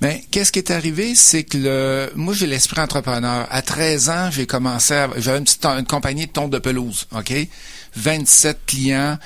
Ben, 0.00 0.18
qu'est-ce 0.30 0.50
qui 0.50 0.58
est 0.60 0.70
arrivé, 0.70 1.14
c'est 1.14 1.44
que 1.44 1.58
le, 1.58 2.10
moi, 2.14 2.32
j'ai 2.32 2.46
l'esprit 2.46 2.80
entrepreneur. 2.80 3.46
À 3.50 3.60
13 3.60 4.08
ans, 4.08 4.30
j'ai 4.30 4.46
commencé 4.46 4.94
à, 4.94 5.10
j'avais 5.18 5.38
une 5.64 5.86
compagnie 5.86 6.26
de 6.26 6.32
tonte 6.32 6.50
de 6.50 6.58
pelouse, 6.58 7.06
OK? 7.14 7.32
27 7.96 8.60
clients, 8.66 9.18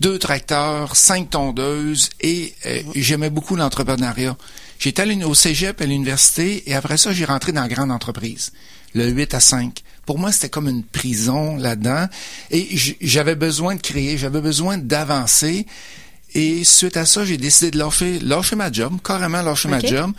deux 0.00 0.18
tracteurs, 0.18 0.96
cinq 0.96 1.30
tondeuses 1.30 2.10
et 2.20 2.54
euh, 2.66 2.82
j'aimais 2.96 3.30
beaucoup 3.30 3.56
l'entrepreneuriat. 3.56 4.36
J'étais 4.78 5.24
au 5.24 5.34
cégep 5.34 5.80
à 5.80 5.86
l'université 5.86 6.68
et 6.68 6.74
après 6.74 6.96
ça, 6.96 7.12
j'ai 7.12 7.24
rentré 7.24 7.52
dans 7.52 7.62
la 7.62 7.68
grande 7.68 7.90
entreprise, 7.90 8.52
le 8.94 9.08
8 9.08 9.34
à 9.34 9.40
5. 9.40 9.82
Pour 10.06 10.18
moi, 10.18 10.32
c'était 10.32 10.48
comme 10.48 10.68
une 10.68 10.84
prison 10.84 11.56
là-dedans 11.56 12.06
et 12.50 12.68
j'avais 13.00 13.34
besoin 13.34 13.74
de 13.74 13.80
créer, 13.80 14.16
j'avais 14.16 14.40
besoin 14.40 14.78
d'avancer. 14.78 15.66
Et 16.34 16.64
suite 16.64 16.96
à 16.96 17.04
ça, 17.04 17.24
j'ai 17.24 17.36
décidé 17.36 17.72
de 17.72 17.78
lâcher, 17.78 18.20
lâcher 18.20 18.56
ma 18.56 18.70
job, 18.70 18.94
carrément 19.02 19.42
lâcher 19.42 19.68
ma 19.68 19.80
job 19.80 20.12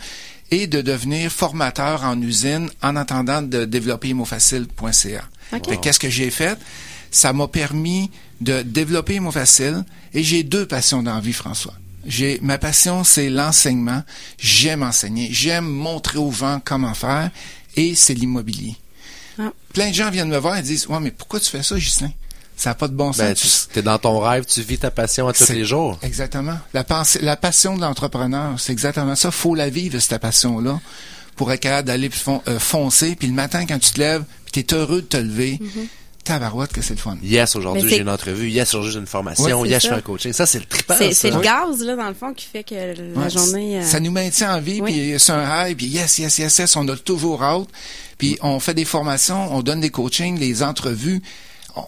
et 0.50 0.66
de 0.66 0.80
devenir 0.80 1.30
formateur 1.30 2.04
en 2.04 2.20
usine 2.20 2.68
en 2.82 2.96
attendant 2.96 3.42
de 3.42 3.64
développer 3.64 4.08
imofacile.ca. 4.08 5.24
Qu'est-ce 5.82 5.98
que 5.98 6.10
j'ai 6.10 6.30
fait? 6.30 6.58
Ça 7.10 7.32
m'a 7.32 7.48
permis 7.48 8.10
de 8.40 8.62
développer 8.62 9.20
mon 9.20 9.30
facile 9.30 9.84
et 10.12 10.22
j'ai 10.22 10.42
deux 10.42 10.66
passions 10.66 11.02
dans 11.02 11.14
la 11.14 11.20
vie, 11.20 11.32
François. 11.32 11.74
J'ai 12.06 12.38
ma 12.42 12.58
passion, 12.58 13.04
c'est 13.04 13.28
l'enseignement. 13.28 14.02
J'aime 14.38 14.82
enseigner, 14.82 15.28
j'aime 15.32 15.66
montrer 15.66 16.18
aux 16.18 16.32
gens 16.32 16.60
comment 16.64 16.94
faire 16.94 17.30
et 17.76 17.94
c'est 17.94 18.14
l'immobilier. 18.14 18.76
Ah. 19.38 19.52
Plein 19.72 19.90
de 19.90 19.94
gens 19.94 20.10
viennent 20.10 20.28
me 20.28 20.38
voir 20.38 20.56
et 20.56 20.62
disent 20.62 20.86
"Ouais, 20.88 21.00
mais 21.00 21.10
pourquoi 21.10 21.40
tu 21.40 21.50
fais 21.50 21.62
ça, 21.62 21.76
Gislain 21.78 22.10
ça 22.58 22.70
n'a 22.70 22.74
pas 22.74 22.88
de 22.88 22.94
bon 22.94 23.12
ben, 23.16 23.36
sens. 23.36 23.68
tu 23.72 23.78
es 23.78 23.82
dans 23.82 23.98
ton 23.98 24.18
rêve, 24.18 24.44
tu 24.44 24.60
vis 24.62 24.78
ta 24.78 24.90
passion 24.90 25.28
à 25.28 25.32
tous 25.32 25.48
les 25.50 25.64
jours. 25.64 25.96
Exactement. 26.02 26.58
La, 26.74 26.84
la 27.20 27.36
passion 27.36 27.76
de 27.76 27.80
l'entrepreneur, 27.82 28.58
c'est 28.58 28.72
exactement 28.72 29.14
ça. 29.14 29.30
faut 29.30 29.54
la 29.54 29.70
vivre, 29.70 29.96
cette 30.00 30.20
passion-là, 30.20 30.80
pour 31.36 31.52
être 31.52 31.60
capable 31.60 31.86
d'aller 31.86 32.10
euh, 32.48 32.58
foncer. 32.58 33.14
Puis 33.14 33.28
le 33.28 33.34
matin, 33.34 33.64
quand 33.64 33.78
tu 33.78 33.92
te 33.92 34.00
lèves, 34.00 34.24
tu 34.52 34.58
es 34.58 34.74
heureux 34.74 35.02
de 35.02 35.06
te 35.06 35.16
lever, 35.16 35.60
mm-hmm 35.62 35.86
tabarouette 36.28 36.72
que 36.72 36.82
c'est 36.82 36.94
le 36.94 37.00
fun. 37.00 37.16
Yes, 37.22 37.56
aujourd'hui 37.56 37.88
j'ai 37.88 37.98
une 37.98 38.08
entrevue, 38.08 38.50
yes, 38.50 38.68
aujourd'hui 38.74 38.92
j'ai 38.92 38.98
une 38.98 39.06
formation, 39.06 39.64
yes, 39.64 39.82
je 39.82 39.88
fais 39.88 39.94
un 39.94 40.00
coaching. 40.00 40.32
Ça, 40.32 40.44
c'est 40.44 40.58
le 40.58 40.66
trippant. 40.66 40.94
C'est 41.12 41.30
le 41.30 41.40
gaz, 41.40 41.82
là, 41.82 41.96
dans 41.96 42.08
le 42.08 42.14
fond, 42.14 42.34
qui 42.34 42.46
fait 42.46 42.64
que 42.64 42.74
la 42.74 43.28
journée... 43.28 43.78
Euh, 43.78 43.82
ça 43.82 43.98
nous 43.98 44.10
maintient 44.10 44.54
en 44.54 44.60
vie, 44.60 44.82
puis 44.82 45.14
c'est 45.18 45.32
un 45.32 45.66
high, 45.66 45.76
puis 45.76 45.86
yes, 45.86 46.18
yes, 46.18 46.38
yes, 46.38 46.58
yes, 46.58 46.76
on 46.76 46.86
a 46.88 46.96
toujours 46.96 47.42
hâte. 47.42 47.68
Puis 48.18 48.36
on 48.42 48.60
fait 48.60 48.74
des 48.74 48.84
formations, 48.84 49.54
on 49.54 49.62
donne 49.62 49.80
des 49.80 49.90
coachings, 49.90 50.38
les 50.38 50.62
entrevues 50.62 51.22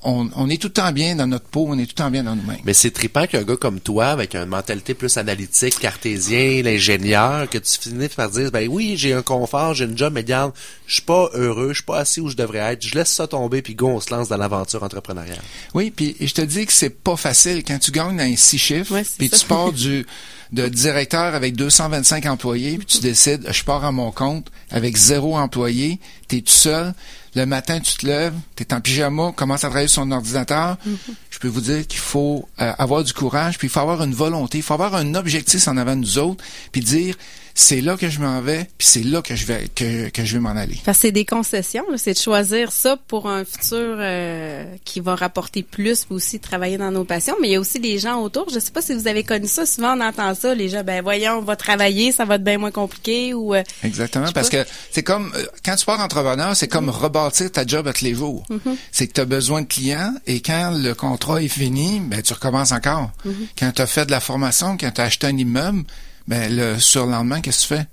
on, 0.02 0.48
est 0.48 0.60
tout 0.60 0.68
le 0.68 0.72
temps 0.72 0.92
bien 0.92 1.16
dans 1.16 1.26
notre 1.26 1.46
peau, 1.46 1.66
on 1.68 1.78
est 1.78 1.84
tout 1.84 1.94
le 1.96 2.02
temps 2.02 2.10
bien 2.10 2.22
dans 2.22 2.36
nous-mêmes. 2.36 2.60
Mais 2.64 2.74
c'est 2.74 2.90
trippant 2.90 3.26
qu'un 3.26 3.42
gars 3.42 3.56
comme 3.56 3.80
toi, 3.80 4.06
avec 4.06 4.34
une 4.34 4.46
mentalité 4.46 4.94
plus 4.94 5.16
analytique, 5.16 5.78
cartésien, 5.78 6.62
l'ingénieur, 6.62 7.48
que 7.48 7.58
tu 7.58 7.78
finis 7.78 8.08
par 8.08 8.30
dire, 8.30 8.50
ben 8.50 8.68
oui, 8.68 8.94
j'ai 8.96 9.12
un 9.12 9.22
confort, 9.22 9.74
j'ai 9.74 9.84
une 9.84 9.96
job, 9.96 10.12
mais 10.14 10.20
regarde, 10.20 10.52
je 10.86 10.94
suis 10.94 11.02
pas 11.02 11.30
heureux, 11.34 11.68
je 11.68 11.74
suis 11.74 11.84
pas 11.84 11.98
assis 11.98 12.20
où 12.20 12.28
je 12.28 12.36
devrais 12.36 12.72
être, 12.72 12.86
je 12.86 12.94
laisse 12.94 13.10
ça 13.10 13.26
tomber, 13.26 13.62
puis 13.62 13.74
go, 13.74 13.88
on 13.88 14.00
se 14.00 14.14
lance 14.14 14.28
dans 14.28 14.36
l'aventure 14.36 14.82
entrepreneuriale. 14.82 15.40
Oui, 15.74 15.90
puis 15.90 16.16
je 16.20 16.34
te 16.34 16.42
dis 16.42 16.66
que 16.66 16.72
c'est 16.72 16.90
pas 16.90 17.16
facile 17.16 17.62
quand 17.64 17.78
tu 17.78 17.90
gagnes 17.90 18.16
dans 18.16 18.24
les 18.24 18.36
six 18.36 18.58
chiffres, 18.58 19.00
puis 19.18 19.30
tu 19.30 19.44
pars 19.46 19.72
du 19.72 20.06
de 20.52 20.66
directeur 20.66 21.34
avec 21.34 21.54
225 21.54 22.26
employés, 22.26 22.78
puis 22.78 22.86
tu 22.86 22.98
décides, 23.00 23.46
je 23.50 23.62
pars 23.62 23.84
à 23.84 23.92
mon 23.92 24.10
compte 24.10 24.50
avec 24.70 24.96
zéro 24.96 25.36
employé, 25.36 26.00
tu 26.28 26.38
es 26.38 26.40
tout 26.40 26.52
seul, 26.52 26.92
le 27.34 27.46
matin, 27.46 27.80
tu 27.80 27.96
te 27.96 28.06
lèves, 28.06 28.34
tu 28.56 28.64
es 28.64 28.74
en 28.74 28.80
pyjama, 28.80 29.32
commences 29.32 29.64
à 29.64 29.68
travailler 29.68 29.88
sur 29.88 30.02
son 30.02 30.10
ordinateur. 30.10 30.76
Mm-hmm. 30.86 31.14
Je 31.30 31.38
peux 31.38 31.48
vous 31.48 31.60
dire 31.60 31.86
qu'il 31.86 32.00
faut 32.00 32.48
euh, 32.60 32.72
avoir 32.78 33.04
du 33.04 33.12
courage, 33.12 33.58
puis 33.58 33.68
il 33.68 33.70
faut 33.70 33.80
avoir 33.80 34.02
une 34.02 34.14
volonté, 34.14 34.58
il 34.58 34.62
faut 34.62 34.74
avoir 34.74 34.94
un 34.94 35.14
objectif 35.14 35.66
en 35.68 35.76
avant 35.76 35.94
de 35.94 36.00
nous 36.00 36.18
autres, 36.18 36.42
puis 36.72 36.80
dire 36.80 37.14
c'est 37.54 37.80
là 37.80 37.96
que 37.96 38.08
je 38.08 38.20
m'en 38.20 38.40
vais, 38.40 38.68
puis 38.78 38.86
c'est 38.86 39.02
là 39.02 39.22
que 39.22 39.34
je 39.34 39.46
vais 39.46 39.68
que, 39.74 40.08
que 40.08 40.24
je 40.24 40.34
vais 40.34 40.40
m'en 40.40 40.50
aller. 40.50 40.78
C'est 40.92 41.12
des 41.12 41.24
concessions, 41.24 41.84
c'est 41.96 42.14
de 42.14 42.18
choisir 42.18 42.72
ça 42.72 42.96
pour 43.08 43.28
un 43.28 43.44
futur 43.44 43.96
euh, 43.98 44.64
qui 44.84 45.00
va 45.00 45.14
rapporter 45.14 45.62
plus, 45.62 46.04
puis 46.04 46.14
aussi 46.14 46.40
travailler 46.40 46.78
dans 46.78 46.90
nos 46.90 47.04
passions. 47.04 47.34
Mais 47.40 47.48
il 47.48 47.52
y 47.52 47.56
a 47.56 47.60
aussi 47.60 47.80
des 47.80 47.98
gens 47.98 48.20
autour. 48.20 48.48
Je 48.50 48.58
sais 48.58 48.70
pas 48.70 48.82
si 48.82 48.94
vous 48.94 49.08
avez 49.08 49.24
connu 49.24 49.46
ça. 49.46 49.66
Souvent 49.66 49.96
on 49.96 50.00
entend 50.00 50.34
ça, 50.34 50.54
les 50.54 50.68
gens, 50.68 50.84
ben 50.84 51.02
voyons, 51.02 51.38
on 51.38 51.42
va 51.42 51.56
travailler, 51.56 52.12
ça 52.12 52.24
va 52.24 52.36
être 52.36 52.44
bien 52.44 52.58
moins 52.58 52.70
compliqué 52.70 53.34
ou. 53.34 53.54
Euh, 53.54 53.62
Exactement, 53.82 54.30
parce 54.32 54.48
que 54.48 54.64
c'est 54.90 55.02
comme 55.02 55.32
euh, 55.34 55.44
quand 55.64 55.76
tu 55.76 55.86
pars 55.86 56.00
entrepreneur, 56.00 56.54
c'est 56.56 56.68
comme 56.68 56.88
mm-hmm. 56.88 57.02
rebâtir 57.02 57.52
ta 57.52 57.66
job 57.66 57.86
à 57.88 57.92
tous 57.92 58.04
les 58.04 58.14
jours. 58.14 58.44
Mm-hmm. 58.50 58.76
C'est 58.92 59.06
que 59.06 59.12
tu 59.12 59.20
as 59.20 59.24
besoin 59.24 59.62
de 59.62 59.66
clients 59.66 60.14
et 60.26 60.40
quand 60.40 60.72
le 60.74 60.94
contrat 60.94 61.42
est 61.42 61.48
fini, 61.48 62.00
ben 62.00 62.22
tu 62.22 62.32
recommences 62.32 62.72
encore. 62.72 63.10
Mm-hmm. 63.26 63.32
Quand 63.58 63.72
tu 63.72 63.82
as 63.82 63.86
fait 63.86 64.06
de 64.06 64.10
la 64.10 64.20
formation, 64.20 64.76
quand 64.78 64.90
tu 64.90 65.00
as 65.00 65.04
acheté 65.04 65.26
un 65.26 65.36
immeuble 65.36 65.84
ben 66.30 66.54
le 66.54 66.78
surlendemain, 66.78 67.40
qu'est-ce 67.40 67.66
que 67.66 67.74
tu 67.74 67.80
fais? 67.80 67.86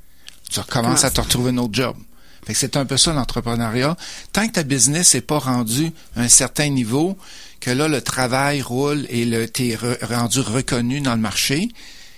Tu 0.51 0.59
recommences 0.59 1.03
à 1.03 1.09
te 1.09 1.19
retrouver 1.19 1.49
un 1.49 1.57
autre 1.57 1.73
job. 1.73 1.97
Fait 2.45 2.53
que 2.53 2.59
c'est 2.59 2.77
un 2.77 2.85
peu 2.85 2.95
ça 2.95 3.11
l'entrepreneuriat. 3.11 3.97
Tant 4.31 4.47
que 4.47 4.53
ta 4.53 4.63
business 4.63 5.15
n'est 5.15 5.21
pas 5.21 5.39
rendu 5.39 5.91
à 6.15 6.21
un 6.21 6.27
certain 6.27 6.69
niveau, 6.69 7.17
que 7.59 7.71
là, 7.71 7.87
le 7.87 7.99
travail 7.99 8.61
roule 8.61 9.07
et 9.09 9.25
le, 9.25 9.49
t'es 9.49 9.75
rendu 10.03 10.39
reconnu 10.41 11.01
dans 11.01 11.15
le 11.15 11.19
marché, 11.19 11.69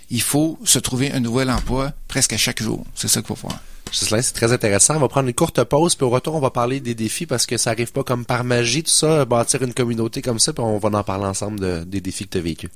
il 0.10 0.22
faut 0.22 0.60
se 0.66 0.78
trouver 0.78 1.10
un 1.14 1.22
nouvel 1.22 1.50
emploi 1.50 1.94
presque 2.10 2.34
à 2.34 2.38
chaque 2.38 2.62
jour. 2.62 2.86
C'est 2.96 3.08
ça 3.08 3.22
qu'il 3.22 3.28
faut 3.28 3.36
faire. 3.36 3.58
c'est 4.22 4.34
très 4.34 4.52
intéressant. 4.52 4.98
On 4.98 5.00
va 5.00 5.08
prendre 5.08 5.30
une 5.30 5.34
courte 5.34 5.64
pause, 5.64 5.96
puis 5.96 6.04
au 6.04 6.10
retour, 6.10 6.36
on 6.36 6.42
va 6.42 6.50
parler 6.50 6.82
des 6.82 6.96
défis 6.96 7.28
parce 7.28 7.46
que 7.46 7.56
ça 7.56 7.70
arrive 7.70 7.94
pas 7.94 8.04
comme 8.04 8.26
par 8.26 8.44
magie, 8.44 8.84
tout 8.84 8.92
ça, 8.92 9.24
bâtir 9.24 9.64
une 9.64 9.74
communauté 9.74 10.22
comme 10.22 10.38
ça, 10.38 10.52
puis 10.52 10.66
on 10.66 10.80
va 10.80 10.90
en 11.00 11.04
parler 11.04 11.26
ensemble 11.26 11.88
des 11.88 12.02
défis 12.02 12.26
que 12.26 12.32
tu 12.32 12.38
as 12.40 12.42
vécu. 12.42 12.70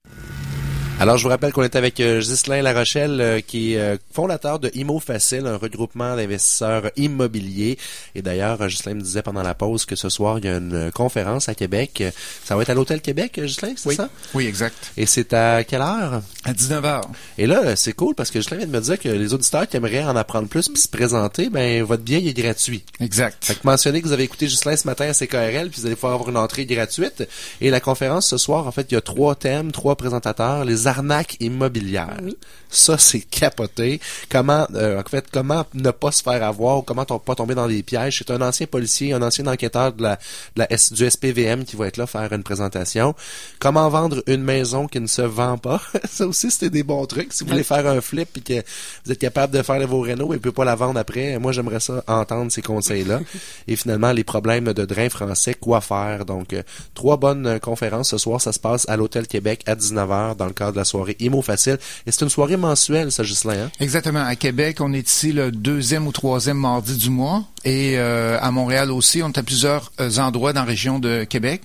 Alors, 1.03 1.17
je 1.17 1.23
vous 1.23 1.29
rappelle 1.29 1.51
qu'on 1.51 1.63
est 1.63 1.75
avec 1.75 1.99
euh, 1.99 2.21
Ghislain 2.21 2.61
Larochelle, 2.61 3.19
euh, 3.19 3.41
qui 3.41 3.73
est 3.73 3.77
euh, 3.77 3.97
fondateur 4.13 4.57
de 4.57 4.71
Imo 4.73 5.01
Facile, 5.01 5.47
un 5.47 5.57
regroupement 5.57 6.15
d'investisseurs 6.15 6.91
immobiliers. 6.95 7.77
Et 8.15 8.21
d'ailleurs, 8.21 8.57
Ghislain 8.65 8.93
me 8.93 9.01
disait 9.01 9.21
pendant 9.21 9.43
la 9.43 9.53
pause 9.53 9.83
que 9.83 9.97
ce 9.97 10.07
soir, 10.07 10.37
il 10.37 10.45
y 10.45 10.47
a 10.47 10.55
une 10.55 10.93
conférence 10.93 11.49
à 11.49 11.55
Québec. 11.55 12.01
Ça 12.45 12.55
va 12.55 12.61
être 12.61 12.69
à 12.69 12.73
l'Hôtel 12.73 13.01
Québec, 13.01 13.33
Ghislain, 13.37 13.73
c'est 13.75 13.89
oui. 13.89 13.95
ça? 13.95 14.09
Oui, 14.33 14.45
exact. 14.45 14.77
Et 14.95 15.05
c'est 15.05 15.33
à 15.33 15.65
quelle 15.65 15.81
heure? 15.81 16.21
À 16.45 16.53
19h. 16.53 17.01
Et 17.37 17.47
là, 17.47 17.75
c'est 17.75 17.91
cool 17.91 18.15
parce 18.15 18.31
que 18.31 18.39
Ghislain 18.39 18.55
vient 18.55 18.67
de 18.67 18.71
me 18.71 18.79
dire 18.79 18.97
que 18.97 19.09
les 19.09 19.33
auditeurs 19.33 19.67
qui 19.67 19.75
aimeraient 19.75 20.05
en 20.05 20.15
apprendre 20.15 20.47
plus 20.47 20.69
puis 20.69 20.81
se 20.81 20.87
présenter, 20.87 21.49
ben 21.49 21.83
votre 21.83 22.03
billet 22.03 22.25
est 22.25 22.33
gratuit. 22.33 22.85
Exact. 23.01 23.43
Fait 23.43 23.55
que 23.55 23.59
mentionnez 23.65 24.01
que 24.01 24.07
vous 24.07 24.13
avez 24.13 24.23
écouté 24.23 24.45
Ghislain 24.45 24.77
ce 24.77 24.87
matin 24.87 25.09
à 25.09 25.13
CKRL, 25.13 25.69
puis 25.69 25.81
vous 25.81 25.85
allez 25.85 25.95
pouvoir 25.95 26.13
avoir 26.13 26.29
une 26.29 26.37
entrée 26.37 26.65
gratuite. 26.65 27.27
Et 27.59 27.71
la 27.71 27.81
conférence 27.81 28.25
ce 28.25 28.37
soir, 28.37 28.67
en 28.67 28.71
fait, 28.71 28.87
il 28.89 28.93
y 28.93 28.97
a 28.97 29.01
trois 29.01 29.35
thèmes, 29.35 29.73
trois 29.73 29.97
présentateurs. 29.97 30.63
Les 30.63 30.87
arnaques 30.93 31.37
immobilières. 31.39 32.21
Ça, 32.69 32.97
c'est 32.97 33.21
capoté. 33.21 33.99
Comment, 34.29 34.67
euh, 34.73 34.99
en 34.99 35.09
fait, 35.09 35.25
comment 35.31 35.65
ne 35.73 35.91
pas 35.91 36.11
se 36.11 36.23
faire 36.23 36.43
avoir 36.43 36.79
ou 36.79 36.81
comment 36.81 37.05
pas 37.05 37.35
tomber 37.35 37.53
dans 37.53 37.67
les 37.67 37.83
pièges? 37.83 38.17
C'est 38.17 38.31
un 38.31 38.41
ancien 38.41 38.65
policier, 38.65 39.13
un 39.13 39.21
ancien 39.21 39.45
enquêteur 39.45 39.93
de 39.93 40.01
la, 40.01 40.15
de 40.55 40.61
la 40.61 40.67
du 40.67 41.09
SPVM 41.09 41.65
qui 41.65 41.75
va 41.75 41.87
être 41.87 41.97
là 41.97 42.07
faire 42.07 42.33
une 42.33 42.43
présentation. 42.43 43.13
Comment 43.59 43.89
vendre 43.89 44.23
une 44.27 44.43
maison 44.43 44.87
qui 44.87 44.99
ne 44.99 45.07
se 45.07 45.21
vend 45.21 45.57
pas? 45.57 45.81
ça 46.09 46.25
aussi, 46.25 46.49
c'était 46.49 46.71
des 46.71 46.83
bons 46.83 47.05
trucs. 47.05 47.33
Si 47.33 47.43
vous 47.43 47.51
voulez 47.51 47.63
faire 47.63 47.85
un 47.85 48.01
flip 48.01 48.37
et 48.37 48.41
que 48.41 48.65
vous 49.05 49.11
êtes 49.11 49.19
capable 49.19 49.53
de 49.53 49.61
faire 49.61 49.85
vos 49.87 50.01
rénaux 50.01 50.33
et 50.33 50.39
puis 50.39 50.51
pas 50.51 50.65
la 50.65 50.75
vendre 50.75 50.99
après, 50.99 51.37
moi, 51.37 51.51
j'aimerais 51.51 51.79
ça 51.79 52.03
entendre 52.07 52.51
ces 52.51 52.61
conseils-là. 52.61 53.19
et 53.67 53.75
finalement, 53.75 54.11
les 54.11 54.23
problèmes 54.23 54.73
de 54.73 54.85
drain 54.85 55.09
français, 55.09 55.53
quoi 55.53 55.81
faire? 55.81 56.25
Donc, 56.25 56.53
euh, 56.53 56.63
trois 56.95 57.17
bonnes 57.17 57.45
euh, 57.45 57.59
conférences 57.59 58.09
ce 58.09 58.17
soir. 58.17 58.41
Ça 58.41 58.51
se 58.51 58.59
passe 58.59 58.89
à 58.89 58.97
l'Hôtel 58.97 59.27
Québec 59.27 59.63
à 59.67 59.75
19h 59.75 60.35
dans 60.35 60.47
le 60.47 60.53
cadre 60.53 60.72
de 60.73 60.77
la 60.77 60.85
soirée 60.85 61.15
Imo 61.19 61.41
Facile. 61.41 61.77
Et 62.05 62.11
c'est 62.11 62.23
une 62.23 62.29
soirée 62.29 62.57
mensuelle, 62.57 63.11
ça, 63.11 63.23
Gislain. 63.23 63.65
Hein? 63.65 63.71
Exactement. 63.79 64.23
À 64.23 64.35
Québec, 64.35 64.77
on 64.81 64.93
est 64.93 65.07
ici 65.07 65.31
le 65.31 65.51
deuxième 65.51 66.07
ou 66.07 66.11
troisième 66.11 66.57
mardi 66.57 66.97
du 66.97 67.09
mois. 67.09 67.43
Et 67.63 67.93
euh, 67.97 68.37
à 68.41 68.51
Montréal 68.51 68.91
aussi, 68.91 69.23
on 69.23 69.29
est 69.29 69.37
à 69.37 69.43
plusieurs 69.43 69.91
euh, 69.99 70.17
endroits 70.17 70.53
dans 70.53 70.61
la 70.61 70.67
région 70.67 70.99
de 70.99 71.23
Québec 71.23 71.61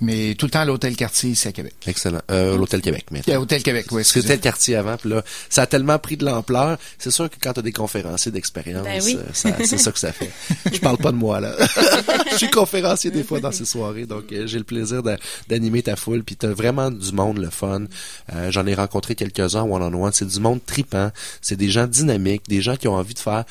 mais 0.00 0.34
tout 0.34 0.46
le 0.46 0.50
temps 0.50 0.60
à 0.60 0.64
l'hôtel 0.64 0.96
quartier 0.96 1.30
ici 1.30 1.48
à 1.48 1.52
Québec. 1.52 1.74
Excellent. 1.86 2.20
Euh, 2.30 2.56
l'hôtel 2.56 2.80
Québec 2.80 3.06
maintenant. 3.10 3.34
L'hôtel 3.34 3.62
Québec, 3.62 3.86
oui. 3.90 4.04
C'était 4.04 4.36
le 4.36 4.40
quartier 4.40 4.76
avant, 4.76 4.96
puis 4.96 5.10
là, 5.10 5.22
ça 5.48 5.62
a 5.62 5.66
tellement 5.66 5.98
pris 5.98 6.16
de 6.16 6.24
l'ampleur. 6.24 6.78
C'est 6.98 7.10
sûr 7.10 7.28
que 7.28 7.36
quand 7.40 7.52
tu 7.52 7.60
as 7.60 7.62
des 7.62 7.72
conférenciers 7.72 8.32
d'expérience, 8.32 8.84
ben 8.84 9.00
euh, 9.00 9.24
c'est 9.32 9.78
ça 9.78 9.92
que 9.92 9.98
ça 9.98 10.12
fait. 10.12 10.30
Je 10.72 10.78
parle 10.78 10.96
pas 10.96 11.12
de 11.12 11.16
moi 11.16 11.40
là. 11.40 11.54
Je 12.32 12.36
suis 12.36 12.50
conférencier 12.50 13.10
des 13.10 13.24
fois 13.24 13.40
dans 13.40 13.52
ces 13.52 13.64
soirées, 13.64 14.06
donc 14.06 14.32
euh, 14.32 14.46
j'ai 14.46 14.58
le 14.58 14.64
plaisir 14.64 15.02
d'animer 15.48 15.82
ta 15.82 15.96
foule, 15.96 16.22
puis 16.22 16.36
tu 16.36 16.46
as 16.46 16.52
vraiment 16.52 16.90
du 16.90 17.12
monde 17.12 17.38
le 17.38 17.50
fun. 17.50 17.84
Euh, 18.32 18.50
j'en 18.50 18.66
ai 18.66 18.74
rencontré 18.74 19.14
quelques-uns 19.14 19.62
one-on-one. 19.62 20.12
C'est 20.12 20.26
du 20.26 20.40
monde 20.40 20.60
tripant. 20.64 21.10
C'est 21.42 21.56
des 21.56 21.68
gens 21.68 21.86
dynamiques, 21.86 22.42
des 22.48 22.62
gens 22.62 22.76
qui 22.76 22.88
ont 22.88 22.94
envie 22.94 23.14
de 23.14 23.18
faire 23.18 23.44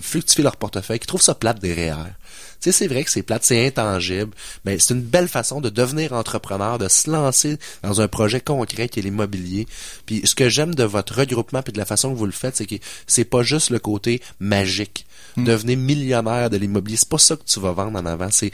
fluctuer 0.00 0.42
leur 0.42 0.56
portefeuille, 0.56 0.98
qui 0.98 1.06
trouvent 1.06 1.22
ça 1.22 1.34
plate 1.34 1.60
derrière 1.60 2.08
sais, 2.62 2.72
c'est 2.72 2.86
vrai 2.86 3.04
que 3.04 3.10
c'est 3.10 3.22
plate, 3.22 3.44
c'est 3.44 3.66
intangible, 3.66 4.32
mais 4.64 4.78
c'est 4.78 4.94
une 4.94 5.02
belle 5.02 5.28
façon 5.28 5.60
de 5.60 5.68
devenir 5.72 6.12
entrepreneur, 6.12 6.78
de 6.78 6.88
se 6.88 7.10
lancer 7.10 7.58
dans 7.82 8.00
un 8.00 8.08
projet 8.08 8.40
concret 8.40 8.88
qui 8.88 9.00
est 9.00 9.02
l'immobilier. 9.02 9.66
Puis 10.06 10.22
ce 10.24 10.34
que 10.34 10.48
j'aime 10.48 10.74
de 10.74 10.84
votre 10.84 11.18
regroupement 11.18 11.62
puis 11.62 11.72
de 11.72 11.78
la 11.78 11.84
façon 11.84 12.12
que 12.12 12.18
vous 12.18 12.26
le 12.26 12.32
faites, 12.32 12.56
c'est 12.56 12.66
que 12.66 12.76
c'est 13.06 13.24
pas 13.24 13.42
juste 13.42 13.70
le 13.70 13.78
côté 13.78 14.20
magique. 14.40 15.06
Hmm. 15.36 15.44
Devenez 15.44 15.76
millionnaire 15.76 16.50
de 16.50 16.56
l'immobilier, 16.56 16.96
c'est 16.96 17.08
pas 17.08 17.18
ça 17.18 17.36
que 17.36 17.44
tu 17.44 17.60
vas 17.60 17.72
vendre 17.72 17.98
en 17.98 18.06
avant, 18.06 18.28
c'est 18.30 18.52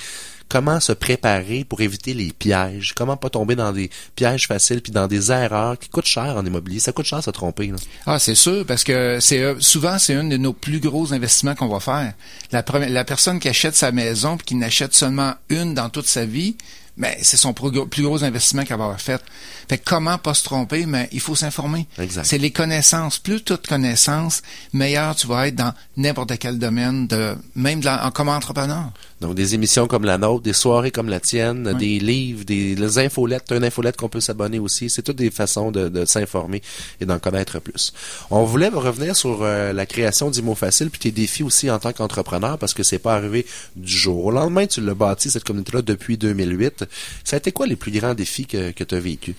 comment 0.49 0.81
se 0.81 0.93
préparer 0.93 1.65
pour 1.65 1.81
éviter 1.81 2.15
les 2.15 2.33
pièges, 2.33 2.95
comment 2.95 3.17
pas 3.17 3.31
tomber 3.31 3.55
dans 3.55 3.73
des 3.73 3.91
pièges 4.17 4.47
faciles 4.47 4.81
puis 4.81 4.93
dans 4.93 5.07
des 5.07 5.31
erreurs 5.31 5.79
qui 5.79 5.89
coûtent 5.89 6.07
cher 6.07 6.37
en 6.37 6.45
immobilier. 6.45 6.81
Ça 6.81 6.93
coûte 6.93 7.07
cher 7.07 7.23
se 7.23 7.31
tromper. 7.31 7.69
Là. 7.69 7.77
Ah, 8.07 8.19
c'est 8.19 8.35
sûr, 8.35 8.65
parce 8.67 8.85
que 8.85 9.19
c'est 9.21 9.43
euh, 9.43 9.57
souvent 9.61 9.99
c'est 9.99 10.15
un 10.15 10.25
de 10.25 10.37
nos 10.37 10.53
plus 10.53 10.81
gros 10.81 11.13
investissements 11.13 11.55
qu'on 11.55 11.69
va 11.69 11.81
faire. 11.81 12.15
La, 12.53 12.65
la 12.89 13.05
personne 13.05 13.39
qui 13.39 13.49
achète 13.49 13.77
sa 13.77 13.93
maison 13.93 14.37
puis 14.37 14.47
qui 14.47 14.55
n'achète 14.55 14.95
seulement 14.95 15.35
une 15.51 15.75
dans 15.75 15.91
toute 15.91 16.07
sa 16.07 16.25
vie, 16.25 16.57
mais 16.99 17.17
c'est 17.23 17.37
son 17.37 17.55
plus 17.55 18.03
gros 18.03 18.25
investissement 18.25 18.65
qu'elle 18.65 18.77
va 18.77 18.85
avoir 18.85 19.01
fait. 19.01 19.23
Fait 19.69 19.79
comment 19.79 20.19
pas 20.19 20.35
se 20.35 20.43
tromper, 20.43 20.85
mais 20.85 21.09
il 21.13 21.21
faut 21.21 21.37
s'informer. 21.37 21.87
C'est 22.25 22.39
les 22.39 22.51
connaissances. 22.51 23.19
Plus 23.19 23.45
de 23.45 23.55
connaissances, 23.55 24.43
meilleur 24.73 25.15
tu 25.15 25.29
vas 25.29 25.47
être 25.47 25.55
dans 25.55 25.73
n'importe 25.97 26.37
quel 26.39 26.59
domaine, 26.59 27.07
de 27.07 27.37
même 27.55 27.81
en, 27.87 28.11
comme 28.11 28.29
entrepreneur. 28.29 28.91
Donc, 29.21 29.35
des 29.35 29.55
émissions 29.55 29.87
comme 29.87 30.05
la 30.05 30.17
nôtre, 30.19 30.43
des 30.43 30.53
soirées 30.53 30.91
comme 30.91 31.09
la 31.09 31.21
tienne, 31.21 31.73
des 31.75 31.99
livres, 31.99 32.45
des 32.45 32.75
les 32.75 32.99
infolettes, 32.99 33.53
une 33.53 33.65
infolette 33.65 33.97
qu'on 33.97 34.09
peut 34.09 34.21
s'abonner 34.21 34.59
aussi. 34.59 34.91
C'est 34.91 35.03
toutes 35.03 35.17
des 35.17 35.31
façons 35.31 35.71
de, 35.71 36.05
s'informer 36.05 36.63
et 37.01 37.07
d'en 37.07 37.19
connaître 37.19 37.59
plus. 37.61 37.93
On 38.31 38.45
voulait 38.45 38.69
revenir 38.69 39.17
sur 39.17 39.43
euh, 39.43 39.73
la 39.73 39.87
création 39.87 40.31
d'Imo 40.31 40.55
Facile 40.55 40.91
puis 40.91 41.01
tes 41.01 41.11
défis 41.11 41.43
aussi 41.43 41.71
en 41.71 41.79
tant 41.79 41.93
qu'entrepreneur 41.93 42.59
parce 42.59 42.75
que 42.75 42.83
c'est 42.83 42.99
pas 42.99 43.15
arrivé 43.15 43.45
du 43.77 43.93
jour 43.93 44.27
au 44.27 44.31
lendemain. 44.31 44.67
Tu 44.67 44.81
l'as 44.81 44.95
bâti, 44.95 45.31
cette 45.31 45.45
communauté-là, 45.45 45.83
depuis 45.83 46.17
2008. 46.17 46.88
Ça 47.25 47.37
a 47.37 47.39
été 47.39 47.53
quoi 47.53 47.67
les 47.67 47.77
plus 47.77 47.93
grands 47.93 48.15
défis 48.15 48.47
que, 48.47 48.71
tu 48.71 48.95
as 48.95 49.01
vécu? 49.01 49.35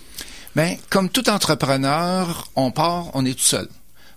Ben, 0.55 0.77
comme 0.89 1.09
tout 1.09 1.29
entrepreneur, 1.29 2.49
on 2.55 2.71
part, 2.71 3.11
on 3.13 3.25
est 3.25 3.33
tout 3.33 3.45
seul. 3.45 3.67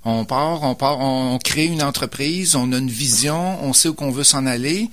On 0.04 0.24
part, 0.24 0.62
on 0.64 0.74
part, 0.74 0.98
on 0.98 1.38
crée 1.38 1.66
une 1.66 1.82
entreprise, 1.82 2.56
on 2.56 2.72
a 2.72 2.78
une 2.78 2.90
vision, 2.90 3.62
on 3.62 3.72
sait 3.72 3.88
où 3.88 3.94
qu'on 3.94 4.10
veut 4.10 4.24
s'en 4.24 4.46
aller. 4.46 4.90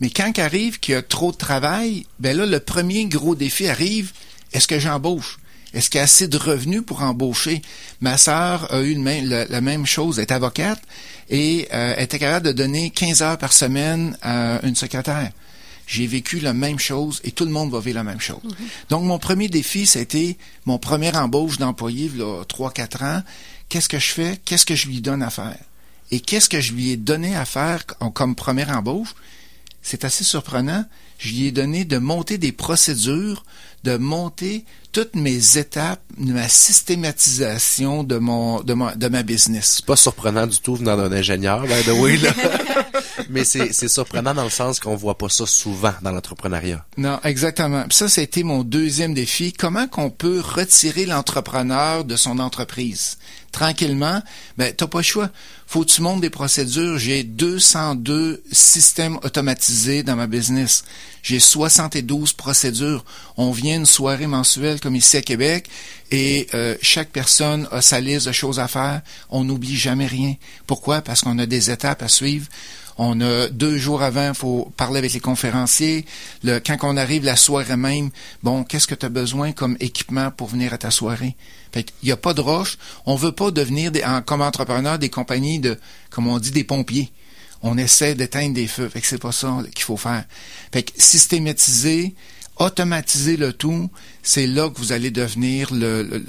Mais 0.00 0.10
quand 0.10 0.38
arrive 0.38 0.80
qu'il 0.80 0.92
y 0.92 0.96
a 0.96 1.02
trop 1.02 1.32
de 1.32 1.36
travail, 1.36 2.06
ben 2.18 2.36
là, 2.36 2.44
le 2.44 2.60
premier 2.60 3.06
gros 3.06 3.34
défi 3.34 3.68
arrive, 3.68 4.12
est-ce 4.52 4.68
que 4.68 4.78
j'embauche? 4.78 5.38
Est-ce 5.72 5.90
qu'il 5.90 5.98
y 5.98 6.00
a 6.00 6.04
assez 6.04 6.28
de 6.28 6.36
revenus 6.36 6.82
pour 6.86 7.02
embaucher? 7.02 7.60
Ma 8.00 8.16
sœur 8.16 8.72
a 8.72 8.80
eu 8.80 8.94
la, 9.02 9.60
même 9.60 9.86
chose, 9.86 10.18
elle 10.18 10.22
est 10.22 10.32
avocate, 10.32 10.80
et 11.30 11.68
euh, 11.72 11.96
était 11.96 12.18
capable 12.18 12.46
de 12.46 12.52
donner 12.52 12.90
15 12.90 13.22
heures 13.22 13.38
par 13.38 13.52
semaine 13.52 14.16
à 14.22 14.60
une 14.62 14.76
secrétaire. 14.76 15.30
J'ai 15.86 16.06
vécu 16.06 16.40
la 16.40 16.54
même 16.54 16.78
chose 16.78 17.20
et 17.24 17.32
tout 17.32 17.44
le 17.44 17.50
monde 17.50 17.70
va 17.70 17.80
vivre 17.80 17.96
la 17.96 18.04
même 18.04 18.20
chose. 18.20 18.42
Mhm. 18.42 18.54
Donc, 18.90 19.04
mon 19.04 19.18
premier 19.18 19.48
défi, 19.48 19.86
c'était 19.86 20.36
mon 20.64 20.78
premier 20.78 21.14
embauche 21.16 21.58
d'employé, 21.58 22.10
il 22.12 22.20
y 22.20 22.22
a 22.22 22.44
3-4 22.44 23.04
ans. 23.04 23.22
Qu'est-ce 23.68 23.88
que 23.88 23.98
je 23.98 24.12
fais? 24.12 24.40
Qu'est-ce 24.44 24.66
que 24.66 24.74
je 24.74 24.88
lui 24.88 25.00
donne 25.00 25.22
à 25.22 25.30
faire? 25.30 25.58
Et 26.10 26.20
qu'est-ce 26.20 26.48
que 26.48 26.60
je 26.60 26.72
lui 26.72 26.90
ai 26.90 26.96
donné 26.96 27.34
à 27.36 27.44
faire 27.44 27.84
comme 28.14 28.34
première 28.34 28.70
embauche? 28.70 29.14
c'est 29.84 30.04
assez 30.04 30.24
surprenant. 30.24 30.84
Je 31.18 31.32
lui 31.32 31.46
ai 31.46 31.52
donné 31.52 31.84
de 31.84 31.98
monter 31.98 32.38
des 32.38 32.52
procédures, 32.52 33.44
de 33.84 33.96
monter 33.96 34.64
toutes 34.92 35.16
mes 35.16 35.58
étapes, 35.58 36.00
ma 36.16 36.48
systématisation 36.48 38.04
de 38.04 38.16
mon 38.16 38.60
de, 38.60 38.74
ma, 38.74 38.94
de 38.94 39.08
ma 39.08 39.22
business. 39.24 39.74
C'est 39.76 39.86
pas 39.86 39.96
surprenant 39.96 40.46
du 40.46 40.58
tout 40.60 40.76
venant 40.76 40.96
d'un 40.96 41.12
ingénieur, 41.12 41.62
by 41.62 41.82
the 41.84 42.00
way, 42.00 42.16
là. 42.16 42.30
Mais 43.30 43.44
c'est 43.44 43.88
surprenant 43.88 44.34
dans 44.34 44.44
le 44.44 44.50
sens 44.50 44.80
qu'on 44.80 44.96
voit 44.96 45.18
pas 45.18 45.28
ça 45.28 45.46
souvent 45.46 45.92
dans 46.02 46.10
l'entrepreneuriat. 46.10 46.84
Non, 46.96 47.18
exactement. 47.24 47.84
Puis 47.88 47.96
ça, 47.98 48.08
c'était 48.08 48.42
mon 48.42 48.62
deuxième 48.62 49.14
défi. 49.14 49.52
Comment 49.52 49.86
qu'on 49.88 50.10
peut 50.10 50.40
retirer 50.40 51.06
l'entrepreneur 51.06 52.04
de 52.04 52.16
son 52.16 52.38
entreprise? 52.38 53.18
Tranquillement, 53.52 54.22
ben, 54.58 54.72
t'as 54.76 54.86
pas 54.86 54.98
le 54.98 55.04
choix. 55.04 55.30
Faut 55.74 55.84
que 55.84 55.90
tu 55.90 56.20
des 56.20 56.30
procédures. 56.30 56.98
J'ai 56.98 57.24
202 57.24 58.44
systèmes 58.52 59.16
automatisés 59.24 60.04
dans 60.04 60.14
ma 60.14 60.28
business. 60.28 60.84
J'ai 61.20 61.40
72 61.40 62.32
procédures. 62.32 63.04
On 63.36 63.50
vient 63.50 63.74
une 63.78 63.84
soirée 63.84 64.28
mensuelle 64.28 64.78
comme 64.78 64.94
ici 64.94 65.16
à 65.16 65.22
Québec 65.22 65.68
et 66.12 66.46
euh, 66.54 66.76
chaque 66.80 67.08
personne 67.08 67.66
a 67.72 67.82
sa 67.82 67.98
liste 67.98 68.28
de 68.28 68.32
choses 68.32 68.60
à 68.60 68.68
faire. 68.68 69.02
On 69.30 69.42
n'oublie 69.42 69.76
jamais 69.76 70.06
rien. 70.06 70.36
Pourquoi? 70.68 71.00
Parce 71.00 71.22
qu'on 71.22 71.40
a 71.40 71.46
des 71.46 71.72
étapes 71.72 72.04
à 72.04 72.08
suivre. 72.08 72.46
On 72.96 73.20
a 73.20 73.48
deux 73.48 73.76
jours 73.76 74.02
avant, 74.02 74.28
il 74.28 74.34
faut 74.34 74.72
parler 74.76 74.98
avec 74.98 75.12
les 75.12 75.20
conférenciers. 75.20 76.04
Quand 76.44 76.76
on 76.82 76.96
arrive 76.96 77.24
la 77.24 77.36
soirée 77.36 77.76
même, 77.76 78.10
bon, 78.42 78.62
qu'est-ce 78.62 78.86
que 78.86 78.94
tu 78.94 79.06
as 79.06 79.08
besoin 79.08 79.52
comme 79.52 79.76
équipement 79.80 80.30
pour 80.30 80.48
venir 80.48 80.72
à 80.72 80.78
ta 80.78 80.92
soirée? 80.92 81.34
Fait 81.72 81.92
il 82.02 82.06
n'y 82.06 82.12
a 82.12 82.16
pas 82.16 82.34
de 82.34 82.40
roche. 82.40 82.78
On 83.04 83.16
veut 83.16 83.32
pas 83.32 83.50
devenir 83.50 83.90
des, 83.90 84.04
comme 84.26 84.42
entrepreneur 84.42 84.96
des 84.98 85.10
compagnies 85.10 85.58
comme 86.10 86.26
on 86.26 86.38
dit, 86.38 86.50
des 86.50 86.64
pompiers. 86.64 87.12
On 87.62 87.78
essaie 87.78 88.14
d'éteindre 88.14 88.54
des 88.54 88.66
feux. 88.66 88.88
Fait 88.88 89.00
que 89.00 89.06
c'est 89.06 89.18
pas 89.18 89.32
ça 89.32 89.58
qu'il 89.74 89.84
faut 89.84 89.96
faire. 89.96 90.24
Fait 90.72 90.82
que 90.82 90.92
systématiser, 90.96 92.14
automatiser 92.56 93.36
le 93.36 93.52
tout, 93.52 93.90
c'est 94.22 94.46
là 94.46 94.68
que 94.68 94.78
vous 94.78 94.92
allez 94.92 95.10
devenir 95.10 95.70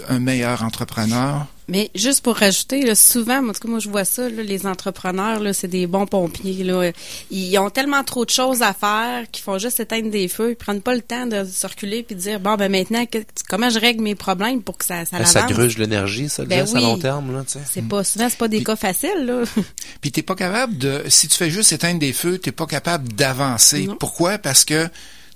un 0.10 0.20
meilleur 0.20 0.64
entrepreneur. 0.64 1.48
Mais 1.68 1.90
juste 1.96 2.24
pour 2.24 2.36
rajouter, 2.36 2.84
là, 2.84 2.94
souvent, 2.94 3.42
moi, 3.42 3.54
moi 3.66 3.80
je 3.80 3.90
vois 3.90 4.06
ça, 4.06 4.30
là, 4.30 4.44
les 4.44 4.68
entrepreneurs, 4.68 5.40
là, 5.40 5.52
c'est 5.54 5.68
des 5.68 5.88
bons 5.88 6.06
pompiers. 6.06 6.64
Là. 6.64 6.92
Ils 7.32 7.58
ont 7.58 7.70
tellement 7.70 8.04
trop 8.04 8.24
de 8.24 8.30
choses 8.30 8.62
à 8.62 8.74
faire 8.74 9.30
qu'ils 9.32 9.44
font 9.44 9.58
juste 9.58 9.80
éteindre 9.80 10.12
des 10.12 10.28
feux. 10.28 10.52
Ils 10.52 10.56
prennent 10.56 10.82
pas 10.82 10.94
le 10.94 11.02
temps 11.02 11.26
de 11.26 11.44
circuler 11.44 12.04
puis 12.04 12.16
de 12.16 12.22
dire 12.22 12.40
bon 12.40 12.56
ben 12.56 12.72
maintenant 12.72 13.04
comment 13.50 13.70
je 13.70 13.80
règle 13.80 14.04
mes 14.04 14.16
problèmes 14.16 14.62
pour 14.62 14.78
que 14.78 14.86
ça 14.86 15.06
ça 15.06 15.18
ben, 15.18 15.26
Ça 15.26 15.44
gruge 15.44 15.78
l'énergie, 15.78 16.30
ça, 16.30 16.46
ben 16.46 16.68
à 16.68 16.80
long 16.80 16.98
terme. 16.98 17.34
Là, 17.34 17.44
c'est 17.48 17.88
pas 17.88 18.04
souvent 18.04 18.30
c'est 18.30 18.38
pas 18.38 18.48
des 18.48 18.64
cas 18.64 18.76
faciles. 18.76 19.26
Là. 19.26 19.44
puis 20.02 20.12
t'es 20.12 20.22
pas 20.22 20.36
capable 20.36 20.78
de 20.78 21.04
si 21.08 21.28
tu 21.28 21.36
fais 21.38 21.50
juste 21.50 21.72
éteindre 21.72 22.00
des 22.00 22.14
feux, 22.14 22.38
t'es 22.38 22.52
pas 22.52 22.68
capable 22.68 23.12
d'avancer. 23.14 23.88
Pourquoi? 24.00 24.38
Parce 24.38 24.66
que 24.66 24.88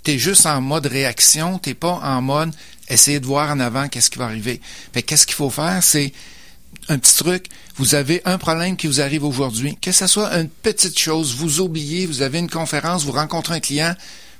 tu 0.04 0.12
es 0.12 0.18
juste 0.18 0.46
en 0.46 0.62
mode 0.62 0.86
réaction, 0.86 1.58
t'es 1.58 1.74
pas 1.74 2.00
en 2.04 2.22
mode 2.22 2.52
essayer 2.89 3.19
de 3.19 3.25
voir 3.25 3.51
en 3.51 3.60
avant 3.60 3.88
qu'est-ce 3.88 4.10
qui 4.10 4.19
va 4.19 4.25
arriver. 4.25 4.62
Fait 4.93 5.01
qu'est-ce 5.01 5.25
qu'il 5.25 5.36
faut 5.36 5.50
faire, 5.50 5.84
c'est 5.84 6.12
un 6.88 6.98
petit 6.98 7.15
truc. 7.15 7.46
Vous 7.75 7.96
avez 7.96 8.22
un 8.25 8.38
problème 8.38 8.75
qui 8.75 8.88
vous 8.88 9.01
arrive 9.01 9.24
aujourd'hui, 9.24 9.77
que 9.81 9.91
ce 9.91 10.08
soit 10.08 10.31
une 10.34 10.50
petite 10.50 10.98
chose, 10.98 11.36
vous 11.36 11.62
oubliez, 11.62 12.05
vous 12.05 12.22
avez 12.22 12.39
une 12.39 12.50
conférence, 12.50 13.03
vous 13.03 13.12
rencontrez 13.12 13.55
un 13.55 13.60
client, 13.60 13.96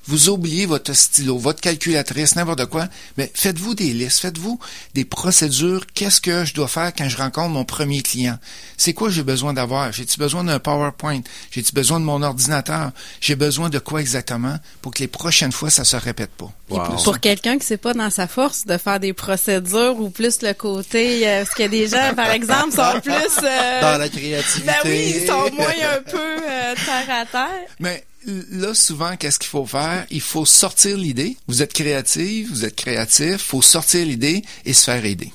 vous 0.06 0.28
oubliez 0.28 0.66
votre 0.66 0.92
stylo, 0.92 1.38
votre 1.38 1.60
calculatrice, 1.60 2.36
n'importe 2.36 2.66
quoi, 2.66 2.88
mais 3.16 3.30
faites-vous 3.34 3.74
des 3.74 3.92
listes, 3.92 4.20
faites-vous 4.20 4.58
des 4.94 5.04
procédures. 5.04 5.86
Qu'est-ce 5.94 6.20
que 6.20 6.44
je 6.44 6.54
dois 6.54 6.68
faire 6.68 6.92
quand 6.96 7.08
je 7.08 7.16
rencontre 7.16 7.50
mon 7.50 7.64
premier 7.64 8.02
client? 8.02 8.38
C'est 8.76 8.94
quoi 8.94 9.10
j'ai 9.10 9.22
besoin 9.22 9.52
d'avoir? 9.52 9.92
J'ai-tu 9.92 10.18
besoin 10.18 10.44
d'un 10.44 10.58
PowerPoint? 10.58 11.20
J'ai-tu 11.50 11.72
besoin 11.72 12.00
de 12.00 12.04
mon 12.04 12.22
ordinateur? 12.22 12.92
J'ai 13.20 13.36
besoin 13.36 13.68
de 13.68 13.78
quoi 13.78 14.00
exactement 14.00 14.56
pour 14.82 14.92
que 14.92 15.00
les 15.00 15.08
prochaines 15.08 15.52
fois, 15.52 15.70
ça 15.70 15.84
se 15.84 15.96
répète 15.96 16.30
pas? 16.30 16.52
Pour 17.04 17.20
quelqu'un 17.20 17.58
qui 17.58 17.66
sait 17.66 17.76
pas 17.76 17.94
dans 17.94 18.10
sa 18.10 18.26
force 18.26 18.64
de 18.64 18.78
faire 18.78 19.00
des 19.00 19.12
procédures 19.12 20.00
ou 20.00 20.10
plus 20.10 20.42
le 20.42 20.52
côté, 20.52 21.26
euh, 21.26 21.42
parce 21.44 21.54
qu'il 21.54 21.64
y 21.64 21.66
a 21.66 21.68
des 21.68 21.88
gens, 21.88 22.14
par 22.14 22.30
exemple, 22.30 22.72
sont 22.72 23.00
plus... 23.00 23.12
Euh, 23.42 23.80
dans 23.80 23.98
la 23.98 24.08
créativité. 24.08 24.66
Ben 24.66 24.74
oui, 24.84 25.14
ils 25.16 25.26
sont 25.26 25.50
moins 25.52 25.66
un 25.66 26.02
peu 26.02 26.18
euh, 26.18 26.74
terre 26.74 27.16
à 27.22 27.26
terre. 27.26 27.66
Mais 27.80 28.04
là, 28.26 28.74
souvent, 28.74 29.16
qu'est-ce 29.16 29.38
qu'il 29.38 29.48
faut 29.48 29.66
faire? 29.66 30.06
Il 30.10 30.20
faut 30.20 30.44
sortir 30.44 30.96
l'idée. 30.96 31.36
Vous 31.48 31.62
êtes 31.62 31.72
créatif, 31.72 32.48
vous 32.50 32.64
êtes 32.64 32.76
créatif, 32.76 33.38
faut 33.38 33.62
sortir 33.62 34.04
l'idée 34.04 34.42
et 34.64 34.72
se 34.72 34.84
faire 34.84 35.04
aider. 35.04 35.32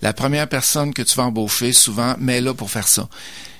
La 0.00 0.12
première 0.12 0.48
personne 0.48 0.94
que 0.94 1.02
tu 1.02 1.16
vas 1.16 1.24
embaucher, 1.24 1.72
souvent, 1.72 2.14
met 2.18 2.40
là 2.40 2.54
pour 2.54 2.70
faire 2.70 2.86
ça. 2.86 3.08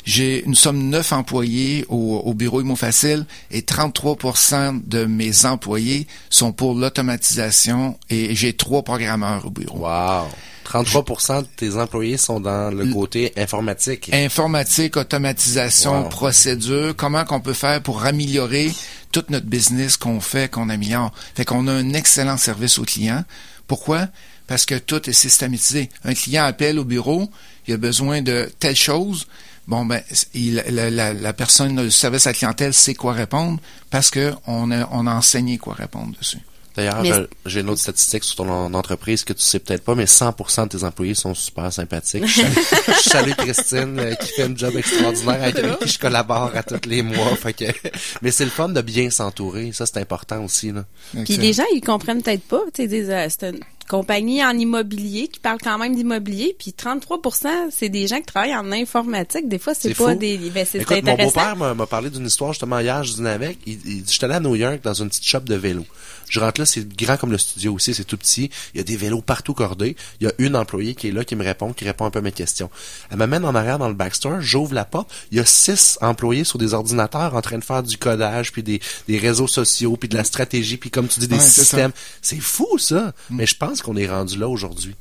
J'ai, 0.05 0.43
nous 0.47 0.55
sommes 0.55 0.89
neuf 0.89 1.13
employés 1.13 1.85
au, 1.89 2.23
au 2.25 2.33
bureau 2.33 2.63
Imo 2.63 2.77
Facile 2.77 3.27
et 3.51 3.61
33% 3.61 4.81
de 4.87 5.05
mes 5.05 5.45
employés 5.45 6.07
sont 6.31 6.53
pour 6.53 6.75
l'automatisation 6.75 7.99
et 8.09 8.35
j'ai 8.35 8.55
trois 8.55 8.83
programmeurs 8.83 9.47
au 9.47 9.51
bureau. 9.51 9.81
Wow. 9.81 10.29
33% 10.69 11.43
de 11.43 11.47
tes 11.57 11.77
employés 11.77 12.19
sont 12.19 12.41
dans 12.41 12.71
le 12.71 12.93
côté 12.93 13.33
informatique. 13.37 14.11
Informatique, 14.13 14.97
automatisation, 14.97 16.05
procédure. 16.09 16.95
Comment 16.95 17.25
qu'on 17.25 17.41
peut 17.41 17.55
faire 17.55 17.83
pour 17.83 18.05
améliorer 18.05 18.73
tout 19.11 19.25
notre 19.31 19.47
business 19.47 19.97
qu'on 19.97 20.21
fait, 20.21 20.51
qu'on 20.51 20.69
améliore? 20.69 21.13
Fait 21.35 21.47
qu'on 21.47 21.67
a 21.69 21.73
un 21.73 21.95
excellent 21.95 22.37
service 22.37 22.79
aux 22.79 22.85
clients. 22.85 23.25
Pourquoi? 23.67 24.09
Parce 24.47 24.67
que 24.67 24.75
tout 24.75 25.09
est 25.09 25.15
systématisé. 25.15 25.89
Un 26.05 26.15
client 26.15 26.45
appelle 26.45 26.79
au 26.79 26.85
bureau, 26.85 27.31
il 27.67 27.75
a 27.75 27.77
besoin 27.79 28.21
de 28.21 28.51
telle 28.59 28.77
chose. 28.77 29.27
Bon, 29.67 29.85
ben, 29.85 30.03
il, 30.33 30.65
la, 30.71 31.13
la, 31.13 31.33
personne 31.35 31.77
du 31.77 31.91
service 31.91 32.27
à 32.27 32.31
la 32.31 32.35
clientèle 32.35 32.73
sait 32.73 32.95
quoi 32.95 33.13
répondre 33.13 33.61
parce 33.91 34.11
que 34.11 34.33
on 34.47 34.71
a, 34.71 34.89
on 34.93 35.07
a 35.07 35.15
enseigné 35.15 35.59
quoi 35.59 35.75
répondre 35.75 36.15
dessus. 36.19 36.39
D'ailleurs, 36.79 37.27
j'ai 37.45 37.61
une 37.61 37.71
autre 37.71 37.81
statistique 37.81 38.23
sur 38.23 38.37
ton 38.37 38.73
entreprise 38.73 39.25
que 39.25 39.33
tu 39.33 39.43
sais 39.43 39.59
peut-être 39.59 39.83
pas, 39.83 39.97
mais 39.97 40.05
100% 40.05 40.69
de 40.69 40.79
tes 40.79 40.85
employés 40.85 41.15
sont 41.15 41.35
super 41.35 41.73
sympathiques. 41.73 42.25
Je 42.29 43.11
salue, 43.11 43.33
Christine 43.33 43.99
euh, 43.99 44.15
qui 44.15 44.29
fait 44.29 44.45
un 44.45 44.57
job 44.57 44.77
extraordinaire 44.77 45.43
avec 45.43 45.57
qui 45.81 45.89
je 45.89 45.99
collabore 45.99 46.53
à 46.55 46.63
tous 46.63 46.89
les 46.89 47.03
mois. 47.03 47.35
Fait 47.35 47.53
que... 47.53 47.65
Mais 48.23 48.31
c'est 48.31 48.45
le 48.45 48.51
fun 48.53 48.69
de 48.69 48.81
bien 48.81 49.11
s'entourer. 49.11 49.73
Ça, 49.73 49.87
c'est 49.87 49.99
important 49.99 50.45
aussi. 50.45 50.71
Là. 50.71 50.85
Puis 51.25 51.37
les 51.37 51.53
gens, 51.53 51.65
ils 51.75 51.81
comprennent 51.81 52.23
peut-être 52.23 52.45
pas. 52.45 52.63
Tu 52.73 52.89
sais, 52.89 53.11
euh, 53.11 53.27
c'est 53.29 53.55
compagnie 53.89 54.45
en 54.45 54.57
immobilier 54.57 55.29
qui 55.29 55.41
parle 55.41 55.59
quand 55.63 55.79
même 55.79 55.97
d'immobilier. 55.97 56.55
Puis 56.59 56.75
33% 56.79 57.49
c'est 57.71 57.89
des 57.89 58.07
gens 58.07 58.19
qui 58.19 58.27
travaillent 58.27 58.55
en 58.55 58.71
informatique. 58.73 59.49
Des 59.49 59.59
fois, 59.59 59.75
c'est 59.75 59.95
pas 59.95 60.15
des... 60.15 60.39
Ben, 60.51 60.67
c'est 60.69 60.81
Écoute, 60.81 61.03
mon 61.03 61.17
beau-père 61.17 61.57
m'a 61.57 61.87
parlé 61.87 62.11
d'une 62.11 62.27
histoire 62.27 62.53
justement 62.53 62.79
hier. 62.79 63.03
Je 63.05 63.15
dînais 63.15 63.31
avec. 63.31 63.59
Il, 63.67 63.79
il, 63.85 64.05
j'étais 64.09 64.25
allé 64.25 64.35
à 64.35 64.41
New 64.41 64.55
York 64.55 64.81
dans 64.83 64.95
une 64.95 65.09
petite 65.09 65.25
shop 65.25 65.41
de 65.41 65.55
vélo. 65.55 65.85
Je 66.29 66.41
rentre 66.41 66.61
là, 66.61 66.67
c'est 66.67 66.87
grand 66.89 67.17
comme 67.17 67.33
le 67.33 67.39
studio 67.39 67.75
aussi, 67.75 67.95
c'est 67.95 68.05
tout 68.05 68.17
petit. 68.17 68.51
Il 68.75 68.79
y 68.79 68.81
a 68.81 68.85
des 68.85 68.97
vélos 68.97 69.23
partout 69.23 69.55
cordés. 69.55 69.97
Il 70.21 70.27
y 70.27 70.31
a 70.31 70.33
une 70.39 70.57
employée 70.57 70.95
qui 70.95 71.09
est 71.09 71.11
là, 71.11 71.25
qui 71.25 71.37
me 71.37 71.45
répond, 71.45 71.73
qui 71.73 71.85
répond 71.85 72.05
un 72.05 72.11
peu 72.11 72.19
à 72.19 72.23
mes 72.23 72.33
questions. 72.33 72.71
Elle 73.11 73.17
m'amène 73.17 73.45
en 73.45 73.55
arrière 73.55 73.79
dans 73.79 73.89
le 73.89 73.95
backstore, 73.95 74.41
j'ouvre 74.41 74.75
la 74.75 74.85
porte. 74.85 75.11
Il 75.31 75.39
y 75.39 75.41
a 75.41 75.45
six 75.47 75.99
employés 76.01 76.45
sur 76.45 76.59
des 76.59 76.75
ordinateurs 76.75 77.35
en 77.35 77.41
train 77.41 77.59
de 77.59 77.65
faire 77.65 77.83
du 77.83 77.97
codage, 77.97 78.53
puis 78.53 78.63
des, 78.63 78.81
des 79.07 79.19
réseaux 79.19 79.47
sociaux, 79.47 79.97
puis 79.97 80.09
de 80.09 80.17
la 80.17 80.25
stratégie, 80.25 80.77
puis 80.77 80.91
comme 80.91 81.09
tu 81.09 81.21
dis, 81.21 81.29
des 81.29 81.41
systèmes. 81.41 81.93
C'est 82.21 82.41
fou, 82.41 82.79
ça. 82.79 83.15
Mm. 83.31 83.37
Mais 83.37 83.47
je 83.47 83.57
pense 83.57 83.78
qu'on 83.83 83.97
est 83.97 84.09
rendu 84.09 84.39
là 84.39 84.49
aujourd'hui. 84.49 84.95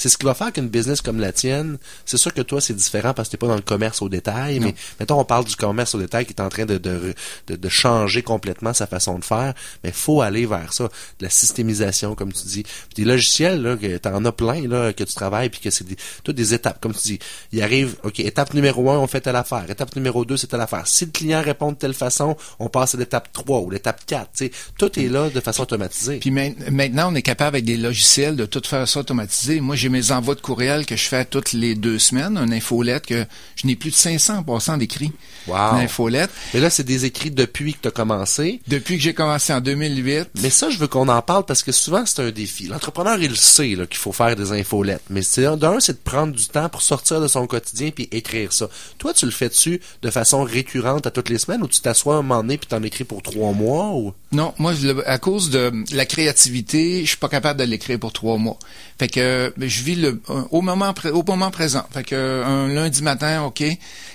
C'est 0.00 0.08
ce 0.08 0.16
qui 0.16 0.24
va 0.24 0.32
faire 0.32 0.50
qu'une 0.50 0.70
business 0.70 1.02
comme 1.02 1.20
la 1.20 1.30
tienne, 1.30 1.76
c'est 2.06 2.16
sûr 2.16 2.32
que 2.32 2.40
toi, 2.40 2.62
c'est 2.62 2.72
différent 2.72 3.12
parce 3.12 3.28
que 3.28 3.32
t'es 3.32 3.36
pas 3.36 3.48
dans 3.48 3.54
le 3.54 3.60
commerce 3.60 4.00
au 4.00 4.08
détail, 4.08 4.58
mais 4.58 4.74
mettons, 4.98 5.20
on 5.20 5.26
parle 5.26 5.44
du 5.44 5.56
commerce 5.56 5.94
au 5.94 5.98
détail 5.98 6.24
qui 6.24 6.32
est 6.32 6.40
en 6.40 6.48
train 6.48 6.64
de, 6.64 6.78
de, 6.78 7.14
de, 7.48 7.68
changer 7.68 8.22
complètement 8.22 8.72
sa 8.72 8.86
façon 8.86 9.18
de 9.18 9.24
faire, 9.26 9.52
mais 9.84 9.92
faut 9.92 10.22
aller 10.22 10.46
vers 10.46 10.72
ça, 10.72 10.84
de 10.84 11.24
la 11.24 11.28
systémisation, 11.28 12.14
comme 12.14 12.32
tu 12.32 12.46
dis. 12.46 12.62
Puis 12.62 12.94
des 12.96 13.04
logiciels, 13.04 13.60
là, 13.60 13.76
que 13.76 13.98
t'en 13.98 14.24
as 14.24 14.32
plein, 14.32 14.66
là, 14.66 14.94
que 14.94 15.04
tu 15.04 15.12
travailles, 15.12 15.50
puis 15.50 15.60
que 15.60 15.68
c'est 15.68 15.86
des, 15.86 15.96
toutes 16.24 16.36
des 16.36 16.54
étapes, 16.54 16.80
comme 16.80 16.94
tu 16.94 17.02
dis. 17.02 17.18
Il 17.52 17.60
arrive, 17.60 17.96
OK, 18.02 18.20
étape 18.20 18.54
numéro 18.54 18.90
un, 18.90 18.96
on 18.96 19.06
fait 19.06 19.20
telle 19.20 19.36
affaire. 19.36 19.66
Étape 19.68 19.94
numéro 19.96 20.24
deux, 20.24 20.38
c'est 20.38 20.46
telle 20.46 20.62
affaire. 20.62 20.86
Si 20.86 21.04
le 21.04 21.10
client 21.10 21.42
répond 21.42 21.72
de 21.72 21.76
telle 21.76 21.92
façon, 21.92 22.38
on 22.58 22.70
passe 22.70 22.94
à 22.94 22.98
l'étape 22.98 23.30
3 23.34 23.60
ou 23.60 23.68
l'étape 23.68 24.06
4. 24.06 24.30
sais 24.32 24.50
Tout 24.78 24.98
est 24.98 25.08
là 25.08 25.28
de 25.28 25.40
façon 25.40 25.64
automatisée. 25.64 26.20
Puis 26.20 26.30
maintenant, 26.30 27.12
on 27.12 27.14
est 27.14 27.20
capable 27.20 27.56
avec 27.56 27.66
des 27.66 27.76
logiciels 27.76 28.36
de 28.36 28.46
tout 28.46 28.62
faire 28.64 28.88
ça 28.88 29.00
automatisé. 29.00 29.60
Moi, 29.60 29.76
j'ai 29.76 29.89
mes 29.90 30.12
envois 30.12 30.34
de 30.34 30.40
courriel 30.40 30.86
que 30.86 30.96
je 30.96 31.08
fais 31.08 31.24
toutes 31.24 31.52
les 31.52 31.74
deux 31.74 31.98
semaines, 31.98 32.36
un 32.36 32.50
infolette 32.52 33.06
que 33.06 33.26
je 33.56 33.66
n'ai 33.66 33.76
plus 33.76 33.90
de 33.90 33.96
500 33.96 34.44
d'écrits. 34.78 35.12
Wow. 35.46 35.56
Une 35.74 35.84
infolette. 35.84 36.30
Mais 36.54 36.60
là, 36.60 36.70
c'est 36.70 36.84
des 36.84 37.04
écrits 37.04 37.30
depuis 37.30 37.74
que 37.74 37.80
tu 37.82 37.88
as 37.88 37.90
commencé. 37.90 38.60
Depuis 38.68 38.96
que 38.96 39.02
j'ai 39.02 39.14
commencé 39.14 39.52
en 39.52 39.60
2008. 39.60 40.28
Mais 40.42 40.50
ça, 40.50 40.70
je 40.70 40.78
veux 40.78 40.86
qu'on 40.86 41.08
en 41.08 41.22
parle 41.22 41.44
parce 41.44 41.62
que 41.62 41.72
souvent, 41.72 42.04
c'est 42.06 42.22
un 42.22 42.30
défi. 42.30 42.66
L'entrepreneur, 42.66 43.18
il 43.20 43.36
sait 43.36 43.68
qu'il 43.68 43.96
faut 43.96 44.12
faire 44.12 44.36
des 44.36 44.52
infolettes. 44.52 45.02
Mais 45.10 45.22
d'un, 45.56 45.80
c'est 45.80 45.92
de 45.92 45.98
prendre 45.98 46.34
du 46.34 46.46
temps 46.46 46.68
pour 46.68 46.82
sortir 46.82 47.20
de 47.20 47.28
son 47.28 47.46
quotidien 47.46 47.90
puis 47.90 48.08
écrire 48.12 48.52
ça. 48.52 48.68
Toi, 48.98 49.14
tu 49.14 49.24
le 49.24 49.32
fais-tu 49.32 49.80
de 50.02 50.10
façon 50.10 50.42
récurrente 50.42 51.06
à 51.06 51.10
toutes 51.10 51.28
les 51.28 51.38
semaines 51.38 51.62
ou 51.62 51.68
tu 51.68 51.80
t'assois 51.80 52.16
un 52.16 52.22
moment 52.22 52.42
donné 52.42 52.58
puis 52.58 52.68
t'en 52.68 52.82
écris 52.82 53.04
pour 53.04 53.22
trois 53.22 53.52
mois 53.52 53.88
ou? 53.90 54.12
Non, 54.32 54.54
moi, 54.58 54.72
à 55.06 55.18
cause 55.18 55.50
de 55.50 55.72
la 55.92 56.06
créativité, 56.06 57.00
je 57.02 57.08
suis 57.08 57.16
pas 57.16 57.28
capable 57.28 57.58
de 57.58 57.64
l'écrire 57.64 57.98
pour 57.98 58.12
trois 58.12 58.36
mois. 58.36 58.58
Fait 58.98 59.08
que 59.08 59.52
je 59.58 59.79
vis 59.82 59.96
le 59.96 60.20
au 60.50 60.62
moment 60.62 60.94
au 61.12 61.22
moment 61.26 61.50
présent. 61.50 61.86
Fait 61.92 62.04
que 62.04 62.42
un 62.44 62.68
lundi 62.68 63.02
matin, 63.02 63.42
ok. 63.42 63.64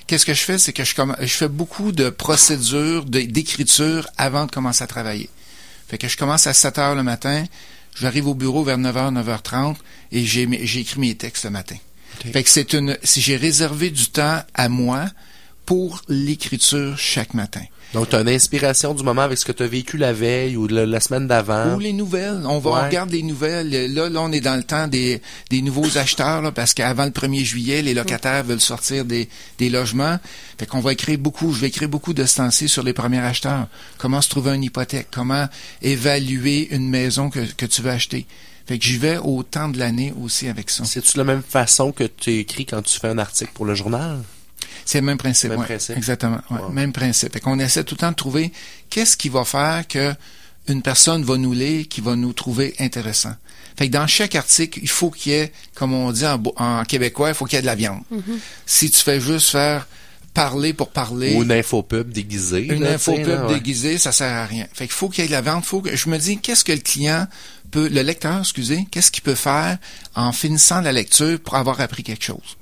Qu'est-ce 0.07 0.25
que 0.25 0.33
je 0.33 0.41
fais, 0.41 0.57
c'est 0.57 0.73
que 0.73 0.83
je 0.83 0.93
je 1.21 1.25
fais 1.27 1.47
beaucoup 1.47 1.91
de 1.91 2.09
procédures 2.09 3.05
d'écriture 3.05 4.07
avant 4.17 4.45
de 4.45 4.51
commencer 4.51 4.83
à 4.83 4.87
travailler. 4.87 5.29
Fait 5.87 5.97
que 5.97 6.07
je 6.07 6.17
commence 6.17 6.47
à 6.47 6.53
7 6.53 6.77
heures 6.79 6.95
le 6.95 7.03
matin, 7.03 7.45
j'arrive 7.99 8.27
au 8.27 8.33
bureau 8.33 8.63
vers 8.63 8.77
9h, 8.77 9.13
9h30 9.13 9.75
et 10.11 10.25
j'ai, 10.25 10.43
écrit 10.79 10.99
mes 10.99 11.15
textes 11.15 11.45
le 11.45 11.51
matin. 11.51 11.75
Fait 12.31 12.43
que 12.43 12.49
c'est 12.49 12.73
une, 12.73 12.97
si 13.03 13.21
j'ai 13.21 13.35
réservé 13.35 13.91
du 13.91 14.07
temps 14.07 14.41
à 14.53 14.69
moi 14.69 15.05
pour 15.65 16.01
l'écriture 16.07 16.97
chaque 16.97 17.33
matin. 17.33 17.63
Donc, 17.93 18.09
tu 18.09 18.15
as 18.17 18.21
une 18.21 18.29
inspiration 18.29 18.93
du 18.93 19.03
moment 19.03 19.21
avec 19.21 19.37
ce 19.37 19.45
que 19.45 19.53
tu 19.53 19.63
as 19.63 19.67
vécu 19.67 19.97
la 19.97 20.11
veille 20.11 20.57
ou 20.57 20.67
le- 20.67 20.83
la 20.83 20.99
semaine 20.99 21.27
d'avant. 21.27 21.75
Ou 21.75 21.79
les 21.79 21.93
nouvelles. 21.93 22.41
On 22.45 22.59
va, 22.59 22.71
Ouais. 22.71 22.79
on 22.81 22.85
regarde 22.87 23.09
les 23.11 23.23
nouvelles. 23.23 23.69
Là, 23.93 24.09
là, 24.09 24.21
on 24.21 24.31
est 24.33 24.41
dans 24.41 24.55
le 24.57 24.63
temps 24.63 24.87
des, 24.87 25.21
des 25.49 25.61
nouveaux 25.61 25.97
acheteurs, 25.97 26.41
là, 26.41 26.51
parce 26.51 26.73
qu'avant 26.73 27.05
le 27.05 27.11
1er 27.11 27.45
juillet, 27.45 27.81
les 27.81 27.93
locataires 27.93 28.43
veulent 28.43 28.59
sortir 28.59 29.05
des, 29.05 29.29
des 29.59 29.69
logements. 29.69 30.19
Fait 30.57 30.65
qu'on 30.65 30.81
va 30.81 30.91
écrire 30.91 31.17
beaucoup, 31.19 31.53
je 31.53 31.61
vais 31.61 31.67
écrire 31.67 31.87
beaucoup 31.87 32.13
de 32.13 32.25
temps-ci 32.25 32.67
sur 32.67 32.83
les 32.83 32.93
premiers 32.93 33.19
acheteurs. 33.19 33.67
Comment 33.97 34.21
se 34.21 34.29
trouver 34.29 34.55
une 34.55 34.63
hypothèque? 34.63 35.07
Comment 35.11 35.47
évaluer 35.81 36.67
une 36.75 36.89
maison 36.89 37.29
que, 37.29 37.39
que 37.39 37.65
tu 37.65 37.81
veux 37.81 37.91
acheter? 37.91 38.25
Fait 38.67 38.77
que 38.79 38.83
j'y 38.83 38.97
vais 38.97 39.17
au 39.17 39.43
temps 39.43 39.69
de 39.69 39.77
l'année 39.77 40.13
aussi 40.21 40.47
avec 40.49 40.69
ça. 40.71 40.83
C'est-tu 40.85 41.13
de 41.13 41.19
la 41.19 41.23
même 41.23 41.43
façon 41.47 41.91
que 41.91 42.03
tu 42.03 42.31
écris 42.39 42.65
quand 42.65 42.81
tu 42.81 42.99
fais 42.99 43.09
un 43.09 43.19
article 43.19 43.51
pour 43.53 43.65
le 43.65 43.75
journal? 43.75 44.17
C'est 44.83 44.99
le 44.99 45.05
même 45.05 45.17
principe. 45.17 45.51
Même 45.51 45.59
ouais. 45.59 45.65
principe. 45.65 45.97
Exactement. 45.97 46.39
ouais, 46.51 46.59
Wow. 46.59 46.69
Même 46.69 46.93
principe. 46.93 47.33
Fait 47.33 47.39
qu'on 47.39 47.59
essaie 47.59 47.83
tout 47.83 47.95
le 47.95 47.99
temps 47.99 48.11
de 48.11 48.15
trouver 48.15 48.51
qu'est-ce 48.89 49.15
qui 49.17 49.29
va 49.29 49.45
faire 49.45 49.87
que 49.87 50.13
une 50.67 50.81
personne 50.81 51.23
va 51.23 51.37
nous 51.37 51.53
lire, 51.53 51.87
qui 51.87 52.01
va 52.01 52.15
nous 52.15 52.33
trouver 52.33 52.73
intéressant. 52.79 53.35
Fait 53.77 53.87
que 53.87 53.93
dans 53.93 54.07
chaque 54.07 54.35
article, 54.35 54.79
il 54.81 54.89
faut 54.89 55.11
qu'il 55.11 55.33
y 55.33 55.35
ait, 55.35 55.51
comme 55.75 55.93
on 55.93 56.11
dit 56.11 56.23
en, 56.25 56.83
québécois, 56.85 57.29
il 57.29 57.35
faut 57.35 57.45
qu'il 57.45 57.57
y 57.57 57.59
ait 57.59 57.61
de 57.61 57.67
la 57.67 57.75
viande. 57.75 58.01
Si 58.65 58.89
tu 58.89 59.01
fais 59.01 59.19
juste 59.19 59.49
faire 59.49 59.87
parler 60.33 60.73
pour 60.73 60.89
parler, 60.89 61.35
Ou 61.35 61.43
une 61.43 61.51
infopub 61.51 62.09
déguisée. 62.11 62.65
une 62.65 62.81
là, 62.81 62.89
tu 62.89 62.93
info 62.95 63.15
sais, 63.15 63.21
pub 63.21 63.27
là, 63.29 63.47
ouais. 63.47 63.53
déguisée, 63.53 63.97
ça 63.97 64.11
sert 64.11 64.31
à 64.33 64.45
rien. 64.45 64.67
Fait 64.73 64.85
qu'il 64.85 64.93
faut 64.93 65.07
qu'il 65.07 65.23
y 65.23 65.25
ait 65.25 65.29
de 65.29 65.33
la 65.33 65.41
vente. 65.41 65.65
Faut 65.65 65.81
que 65.81 65.95
je 65.95 66.09
me 66.09 66.17
dis 66.17 66.37
qu'est-ce 66.39 66.65
que 66.65 66.73
le 66.73 66.79
client 66.79 67.25
peut, 67.71 67.87
le 67.87 68.01
lecteur, 68.01 68.39
excusez, 68.39 68.85
qu'est-ce 68.91 69.11
qu'il 69.11 69.23
peut 69.23 69.35
faire 69.35 69.77
en 70.13 70.33
finissant 70.33 70.81
la 70.81 70.91
lecture 70.91 71.39
pour 71.39 71.55
avoir 71.55 71.79
appris 71.79 72.03
quelque 72.03 72.23
chose? 72.23 72.57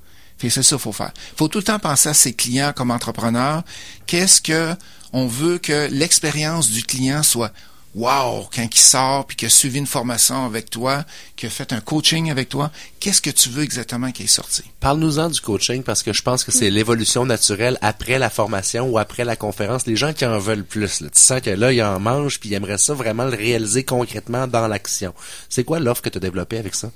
C'est 0.49 0.63
ça 0.63 0.75
qu'il 0.75 0.83
faut 0.83 0.91
faire. 0.91 1.11
faut 1.37 1.47
tout 1.47 1.59
le 1.59 1.63
temps 1.63 1.79
penser 1.79 2.09
à 2.09 2.13
ses 2.13 2.33
clients 2.33 2.73
comme 2.75 2.91
entrepreneur. 2.91 3.63
Qu'est-ce 4.05 4.41
que 4.41 4.75
on 5.13 5.27
veut 5.27 5.59
que 5.59 5.87
l'expérience 5.91 6.69
du 6.69 6.83
client 6.83 7.23
soit 7.23 7.51
Wow, 7.95 8.49
quand 8.51 8.67
il 8.73 8.79
sort 8.79 9.27
puis 9.27 9.37
qu'il 9.37 9.45
a 9.45 9.49
suivi 9.51 9.77
une 9.77 9.85
formation 9.85 10.45
avec 10.45 10.71
toi, 10.71 11.05
qu'il 11.35 11.45
a 11.45 11.51
fait 11.51 11.73
un 11.73 11.79
coaching 11.79 12.31
avec 12.31 12.49
toi, 12.49 12.71
qu'est-ce 12.99 13.21
que 13.21 13.29
tu 13.29 13.49
veux 13.49 13.61
exactement 13.61 14.11
qu'il 14.11 14.25
est 14.25 14.29
sorti? 14.29 14.63
Parle-nous-en 14.79 15.29
du 15.29 15.39
coaching 15.39 15.83
parce 15.83 16.01
que 16.01 16.11
je 16.11 16.23
pense 16.23 16.43
que 16.43 16.51
c'est 16.51 16.71
l'évolution 16.71 17.23
naturelle 17.23 17.77
après 17.81 18.17
la 18.17 18.31
formation 18.31 18.89
ou 18.89 18.97
après 18.97 19.25
la 19.25 19.35
conférence. 19.35 19.85
Les 19.85 19.95
gens 19.95 20.11
qui 20.11 20.25
en 20.25 20.39
veulent 20.39 20.65
plus, 20.65 21.01
là. 21.01 21.09
tu 21.13 21.21
sens 21.21 21.39
que 21.41 21.51
là, 21.51 21.71
ils 21.71 21.83
en 21.83 21.99
mangent 21.99 22.39
puis 22.39 22.49
ils 22.49 22.53
aimeraient 22.55 22.79
ça 22.79 22.95
vraiment 22.95 23.25
le 23.25 23.37
réaliser 23.37 23.83
concrètement 23.83 24.47
dans 24.47 24.67
l'action. 24.67 25.13
C'est 25.47 25.63
quoi 25.63 25.79
l'offre 25.79 26.01
que 26.01 26.09
tu 26.09 26.17
as 26.17 26.21
développée 26.21 26.57
avec 26.57 26.73
ça? 26.73 26.89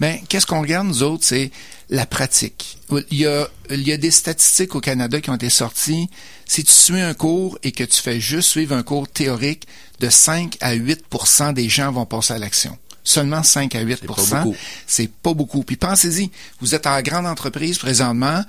Ben, 0.00 0.18
qu'est-ce 0.28 0.46
qu'on 0.46 0.60
regarde, 0.60 0.86
nous 0.86 1.02
autres, 1.02 1.24
c'est 1.24 1.50
la 1.88 2.06
pratique. 2.06 2.78
Il 3.10 3.18
y, 3.18 3.26
a, 3.26 3.48
il 3.70 3.86
y 3.86 3.92
a 3.92 3.96
des 3.96 4.10
statistiques 4.10 4.74
au 4.74 4.80
Canada 4.80 5.20
qui 5.20 5.30
ont 5.30 5.34
été 5.36 5.50
sorties. 5.50 6.08
Si 6.44 6.64
tu 6.64 6.72
suis 6.72 7.00
un 7.00 7.14
cours 7.14 7.58
et 7.62 7.72
que 7.72 7.84
tu 7.84 8.00
fais 8.00 8.20
juste 8.20 8.50
suivre 8.50 8.74
un 8.74 8.82
cours 8.82 9.08
théorique, 9.08 9.66
de 10.00 10.10
5 10.10 10.56
à 10.60 10.74
8% 10.74 11.54
des 11.54 11.68
gens 11.68 11.90
vont 11.92 12.06
passer 12.06 12.34
à 12.34 12.38
l'action. 12.38 12.76
Seulement 13.02 13.42
5 13.42 13.74
à 13.74 13.80
8 13.80 14.00
C'est 14.00 14.06
pas 14.06 14.14
pas 15.22 15.34
beaucoup. 15.34 15.62
Puis 15.62 15.76
pensez-y, 15.76 16.30
vous 16.60 16.74
êtes 16.74 16.86
en 16.86 17.00
grande 17.02 17.26
entreprise 17.26 17.78
présentement, 17.78 18.42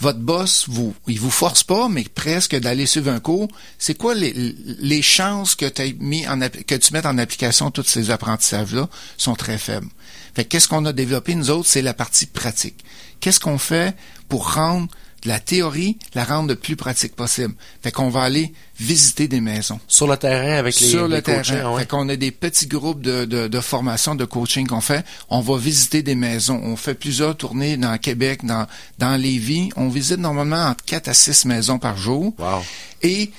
votre 0.00 0.18
boss, 0.18 0.64
vous, 0.68 0.94
il 1.06 1.20
vous 1.20 1.30
force 1.30 1.62
pas, 1.62 1.88
mais 1.88 2.04
presque 2.04 2.56
d'aller 2.56 2.86
suivre 2.86 3.12
un 3.12 3.20
cours. 3.20 3.48
C'est 3.78 3.94
quoi 3.94 4.14
les, 4.14 4.32
les 4.78 5.02
chances 5.02 5.54
que, 5.54 5.66
mis 6.00 6.26
en, 6.26 6.40
que 6.40 6.74
tu 6.74 6.92
mettes 6.92 7.06
en 7.06 7.18
application 7.18 7.70
tous 7.70 7.84
ces 7.86 8.10
apprentissages-là 8.10 8.88
sont 9.16 9.34
très 9.34 9.58
faibles. 9.58 9.88
Fait 10.34 10.44
que 10.44 10.48
qu'est-ce 10.48 10.68
qu'on 10.68 10.84
a 10.86 10.92
développé, 10.92 11.34
nous 11.34 11.50
autres, 11.50 11.68
c'est 11.68 11.82
la 11.82 11.94
partie 11.94 12.26
pratique. 12.26 12.84
Qu'est-ce 13.20 13.40
qu'on 13.40 13.58
fait 13.58 13.94
pour 14.28 14.54
rendre 14.54 14.88
la 15.26 15.38
théorie, 15.38 15.98
la 16.14 16.24
rendre 16.24 16.48
le 16.48 16.56
plus 16.56 16.76
pratique 16.76 17.14
possible? 17.14 17.54
Fait 17.82 17.90
qu'on 17.92 18.08
va 18.08 18.22
aller 18.22 18.52
visiter 18.78 19.28
des 19.28 19.42
maisons 19.42 19.78
Sur 19.86 20.06
le 20.06 20.16
terrain 20.16 20.56
avec 20.56 20.80
les, 20.80 20.86
sur 20.88 21.06
les 21.08 21.16
le 21.16 21.22
terrain. 21.22 21.72
ouais. 21.74 21.80
Fait 21.80 21.86
qu'on 21.86 22.08
a 22.08 22.16
des 22.16 22.30
petits 22.30 22.66
groupes 22.66 23.02
de, 23.02 23.26
de, 23.26 23.46
de 23.46 23.60
formation, 23.60 24.14
de 24.14 24.24
coaching 24.24 24.66
qu'on 24.66 24.80
fait. 24.80 25.04
On 25.28 25.40
va 25.40 25.58
visiter 25.58 26.02
des 26.02 26.14
maisons. 26.14 26.58
On 26.64 26.76
fait 26.76 26.94
plusieurs 26.94 27.36
tournées 27.36 27.76
dans 27.76 27.98
Québec, 27.98 28.44
dans, 28.46 28.66
dans 28.98 29.20
Lévis. 29.20 29.68
On 29.76 29.88
visite 29.90 30.18
normalement 30.18 30.64
entre 30.68 30.84
4 30.84 31.08
à 31.08 31.14
6 31.14 31.44
maisons 31.44 31.78
par 31.78 31.98
jour. 31.98 32.32
Wow. 32.38 32.62
Et 33.02 33.30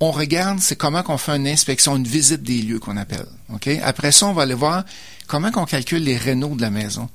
on 0.00 0.10
regarde, 0.10 0.60
c'est 0.60 0.76
comment 0.76 1.02
qu'on 1.02 1.18
fait 1.18 1.36
une 1.36 1.46
inspection, 1.46 1.96
une 1.96 2.06
visite 2.06 2.42
des 2.42 2.62
lieux 2.62 2.78
qu'on 2.78 2.96
appelle. 2.96 3.26
OK? 3.52 3.68
Après 3.82 4.12
ça, 4.12 4.26
on 4.26 4.32
va 4.32 4.42
aller 4.42 4.54
voir 4.54 4.84
comment 5.26 5.50
qu'on 5.50 5.66
calcule 5.66 6.02
les 6.02 6.16
rénaux 6.16 6.56
de 6.56 6.62
la 6.62 6.70
maison. 6.70 7.08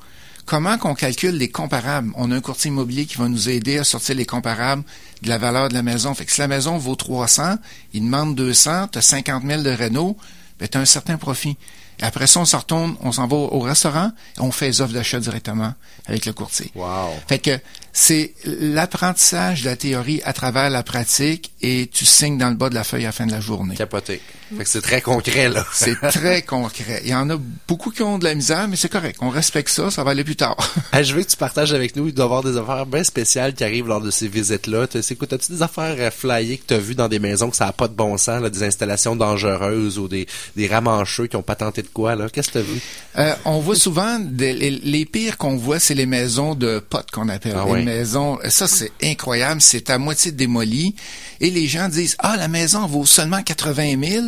Comment 0.45 0.77
qu'on 0.77 0.93
calcule 0.93 1.35
les 1.35 1.49
comparables? 1.49 2.11
On 2.15 2.31
a 2.31 2.35
un 2.35 2.41
courtier 2.41 2.69
immobilier 2.69 3.07
qui 3.07 3.17
va 3.17 3.27
nous 3.27 3.49
aider 3.49 3.79
à 3.79 3.83
sortir 3.83 4.15
les 4.15 4.27
comparables 4.27 4.83
de 5.23 5.29
la 5.29 5.39
valeur 5.39 5.69
de 5.69 5.73
la 5.73 5.81
maison. 5.81 6.13
Fait 6.13 6.25
que 6.25 6.31
si 6.31 6.39
la 6.39 6.47
maison 6.47 6.77
vaut 6.77 6.95
300, 6.95 7.55
il 7.93 8.03
demande 8.03 8.35
200, 8.35 8.89
tu 8.89 8.99
as 8.99 9.01
50 9.01 9.43
000 9.43 9.63
de 9.63 9.71
rénaux, 9.71 10.15
ben 10.59 10.67
tu 10.67 10.77
as 10.77 10.81
un 10.81 10.85
certain 10.85 11.17
profit. 11.17 11.57
Et 11.99 12.03
après 12.03 12.27
ça, 12.27 12.41
on 12.41 12.45
s'en 12.45 12.59
retourne, 12.59 12.95
on 13.01 13.11
s'en 13.11 13.25
va 13.25 13.35
au 13.35 13.59
restaurant 13.59 14.11
et 14.37 14.41
on 14.41 14.51
fait 14.51 14.67
les 14.67 14.81
offres 14.81 14.93
d'achat 14.93 15.19
directement 15.19 15.73
avec 16.05 16.27
le 16.27 16.33
courtier. 16.33 16.71
Wow. 16.75 17.09
Fait 17.27 17.39
que 17.39 17.57
c'est 17.97 18.33
l'apprentissage 18.45 19.63
de 19.63 19.69
la 19.69 19.77
théorie 19.77 20.21
à 20.25 20.33
travers 20.33 20.69
la 20.69 20.83
pratique 20.83 21.51
et 21.61 21.89
tu 21.91 22.03
signes 22.05 22.37
dans 22.37 22.49
le 22.49 22.55
bas 22.55 22.69
de 22.69 22.75
la 22.75 22.83
feuille 22.83 23.03
à 23.05 23.07
la 23.07 23.11
fin 23.13 23.25
de 23.25 23.31
la 23.31 23.39
journée. 23.39 23.75
Capoté. 23.75 24.21
Fait 24.57 24.63
que 24.63 24.69
c'est 24.69 24.81
très 24.81 25.01
concret, 25.01 25.49
là. 25.49 25.65
C'est 25.73 25.95
très 25.99 26.43
concret. 26.43 27.01
Il 27.03 27.09
y 27.09 27.15
en 27.15 27.27
a 27.31 27.37
beaucoup 27.67 27.89
qui 27.89 28.03
ont 28.03 28.19
de 28.19 28.25
la 28.25 28.35
misère, 28.35 28.67
mais 28.67 28.75
c'est 28.75 28.89
correct. 28.91 29.17
On 29.21 29.29
respecte 29.29 29.69
ça, 29.69 29.89
ça 29.89 30.03
va 30.03 30.11
aller 30.11 30.23
plus 30.23 30.35
tard. 30.35 30.55
Hey, 30.93 31.03
je 31.05 31.15
veux 31.15 31.23
que 31.23 31.29
tu 31.29 31.35
partages 31.37 31.73
avec 31.73 31.95
nous. 31.95 32.07
Il 32.09 32.13
doit 32.13 32.25
y 32.25 32.27
avoir 32.27 32.43
des 32.43 32.55
affaires 32.55 32.85
bien 32.85 33.03
spéciales 33.03 33.55
qui 33.55 33.63
arrivent 33.63 33.87
lors 33.87 34.01
de 34.01 34.11
ces 34.11 34.27
visites-là. 34.27 34.85
Tu 34.87 35.01
sais, 35.01 35.13
écoute, 35.15 35.33
as-tu 35.33 35.53
des 35.53 35.61
affaires 35.63 35.95
euh, 35.97 36.11
flyées 36.11 36.57
que 36.59 36.67
tu 36.67 36.73
as 36.75 36.77
vues 36.77 36.93
dans 36.93 37.07
des 37.07 37.17
maisons 37.17 37.49
que 37.49 37.55
ça 37.55 37.65
n'a 37.65 37.71
pas 37.73 37.87
de 37.87 37.93
bon 37.95 38.17
sens, 38.17 38.39
là, 38.39 38.51
des 38.51 38.61
installations 38.61 39.15
dangereuses 39.15 39.97
ou 39.97 40.07
des, 40.07 40.27
des 40.55 40.67
ramancheux 40.67 41.25
qui 41.25 41.37
ont 41.37 41.41
pas 41.43 41.55
tenté 41.55 41.81
de 41.81 41.87
quoi, 41.87 42.15
là? 42.15 42.27
Qu'est-ce 42.29 42.49
que 42.49 42.53
tu 42.53 42.57
as 42.59 42.61
vu? 42.61 42.79
Euh, 43.17 43.33
on 43.45 43.59
voit 43.61 43.75
souvent, 43.75 44.19
des- 44.19 44.53
les, 44.53 44.69
les 44.69 45.05
pires 45.05 45.37
qu'on 45.37 45.55
voit, 45.57 45.79
c'est 45.79 45.95
les 45.95 46.05
maisons 46.05 46.53
de 46.53 46.77
potes 46.77 47.09
qu'on 47.09 47.29
appelle. 47.29 47.55
Ah 47.57 47.65
ouais. 47.65 47.84
Maisons, 47.85 48.39
ça 48.49 48.67
c'est 48.67 48.91
incroyable, 49.03 49.61
c'est 49.61 49.89
à 49.89 49.97
moitié 49.97 50.31
démoli. 50.31 50.95
Et 51.39 51.49
les 51.49 51.67
gens 51.67 51.87
disent, 51.87 52.15
ah, 52.19 52.35
la 52.37 52.47
maison 52.47 52.85
vaut 52.87 53.05
seulement 53.05 53.41
80 53.41 53.95
000. 54.03 54.25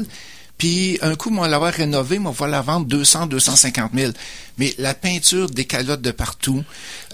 Puis 0.57 0.97
un 1.01 1.15
coup, 1.15 1.29
on 1.31 1.41
va 1.41 1.47
l'avoir 1.47 1.71
rénovée, 1.71 2.19
on 2.19 2.31
va 2.31 2.47
la 2.47 2.61
vendre 2.61 2.87
200, 2.87 3.27
250 3.27 3.91
000. 3.93 4.11
Mais 4.57 4.73
la 4.77 4.93
peinture 4.93 5.49
décalote 5.49 6.01
de 6.01 6.11
partout. 6.11 6.63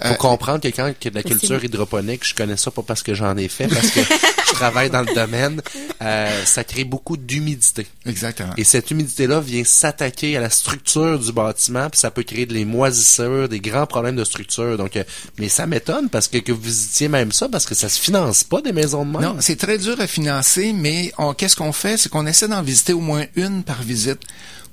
Faut 0.02 0.08
Euh, 0.08 0.14
comprendre 0.14 0.60
que 0.60 0.68
quand 0.68 0.86
il 0.88 1.04
y 1.04 1.08
a 1.08 1.10
de 1.10 1.14
la 1.14 1.22
culture 1.22 1.62
hydroponique, 1.62 2.26
je 2.26 2.34
connais 2.34 2.56
ça 2.56 2.70
pas 2.70 2.82
parce 2.82 3.02
que 3.02 3.14
j'en 3.14 3.36
ai 3.36 3.48
fait, 3.48 3.68
parce 3.68 3.90
que 3.90 4.00
je 4.48 4.52
travaille 4.52 4.90
dans 4.90 5.02
le 5.02 5.14
domaine, 5.14 5.60
euh, 6.02 6.44
ça 6.46 6.64
crée 6.64 6.84
beaucoup 6.84 7.16
d'humidité. 7.16 7.86
exactement. 8.06 8.52
Et 8.56 8.64
cette 8.64 8.90
humidité-là 8.90 9.40
vient 9.40 9.62
s'attaquer 9.64 10.36
à 10.36 10.40
la 10.40 10.50
structure 10.50 11.18
du 11.18 11.32
bâtiment, 11.32 11.90
puis 11.90 12.00
ça 12.00 12.10
peut 12.10 12.22
créer 12.22 12.46
des 12.46 12.64
moisissures, 12.64 13.48
des 13.48 13.60
grands 13.60 13.86
problèmes 13.86 14.16
de 14.16 14.24
structure. 14.24 14.76
Donc, 14.78 14.96
euh, 14.96 15.04
mais 15.38 15.48
ça 15.48 15.66
m'étonne 15.66 16.08
parce 16.08 16.28
que, 16.28 16.38
que 16.38 16.50
vous 16.52 16.60
visitiez 16.62 17.08
même 17.08 17.30
ça, 17.32 17.48
parce 17.48 17.66
que 17.66 17.74
ça 17.74 17.88
se 17.88 18.00
finance 18.00 18.42
pas 18.44 18.60
des 18.62 18.72
maisons 18.72 19.04
de 19.04 19.12
même. 19.12 19.20
Non, 19.22 19.36
c'est 19.40 19.56
très 19.56 19.78
dur 19.78 20.00
à 20.00 20.06
financer, 20.06 20.72
mais 20.72 21.12
qu'est-ce 21.38 21.56
qu'on 21.56 21.72
fait? 21.72 21.96
C'est 21.98 22.08
qu'on 22.08 22.26
essaie 22.26 22.48
d'en 22.48 22.62
visiter 22.62 22.92
au 22.94 23.00
moins 23.00 23.24
une 23.36 23.62
par 23.62 23.82
visite 23.82 24.20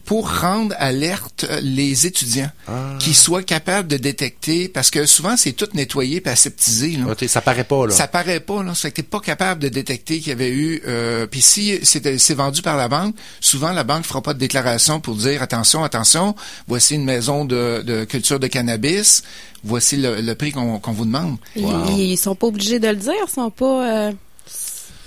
pour 0.05 0.29
rendre 0.41 0.75
alerte 0.79 1.45
euh, 1.49 1.59
les 1.61 2.07
étudiants 2.07 2.49
Ah. 2.67 2.95
qui 2.99 3.13
soient 3.13 3.43
capables 3.43 3.87
de 3.87 3.97
détecter, 3.97 4.67
parce 4.67 4.89
que 4.91 5.05
souvent 5.05 5.37
c'est 5.37 5.51
tout 5.53 5.67
nettoyé 5.73 6.21
et 6.25 6.29
aseptisé. 6.29 6.91
Là. 6.97 7.11
Ok, 7.11 7.25
ça 7.27 7.41
paraît 7.41 7.63
pas, 7.63 7.87
là. 7.87 7.93
Ça 7.93 8.07
paraît 8.07 8.39
pas, 8.39 8.63
là. 8.63 8.73
Ça 8.75 8.81
fait 8.83 8.91
que 8.91 8.95
t'es 8.97 9.03
pas 9.03 9.19
capable 9.19 9.61
de 9.61 9.69
détecter 9.69 10.19
qu'il 10.19 10.29
y 10.29 10.31
avait 10.31 10.49
eu. 10.51 10.81
Euh, 10.87 11.27
Puis 11.27 11.41
si 11.41 11.79
c'est 11.83 12.17
c'est 12.19 12.33
vendu 12.33 12.61
par 12.61 12.77
la 12.77 12.87
banque, 12.87 13.15
souvent 13.39 13.71
la 13.71 13.83
banque 13.83 14.05
fera 14.05 14.21
pas 14.21 14.33
de 14.33 14.39
déclaration 14.39 14.99
pour 14.99 15.15
dire 15.15 15.41
attention, 15.41 15.83
attention, 15.83 16.35
voici 16.67 16.95
une 16.95 17.05
maison 17.05 17.45
de, 17.45 17.83
de 17.85 18.03
culture 18.05 18.39
de 18.39 18.47
cannabis, 18.47 19.23
voici 19.63 19.97
le, 19.97 20.21
le 20.21 20.35
prix 20.35 20.51
qu'on 20.51 20.79
vous 20.87 21.05
demande. 21.05 21.37
Ils, 21.55 21.63
Wow. 21.65 21.85
ils 21.97 22.17
sont 22.17 22.35
pas 22.35 22.47
obligés 22.47 22.79
de 22.79 22.87
le 22.87 22.95
dire, 22.95 23.13
ils 23.27 23.31
sont 23.31 23.51
pas. 23.51 24.07
euh, 24.07 24.11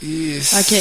Ok. 0.05 0.75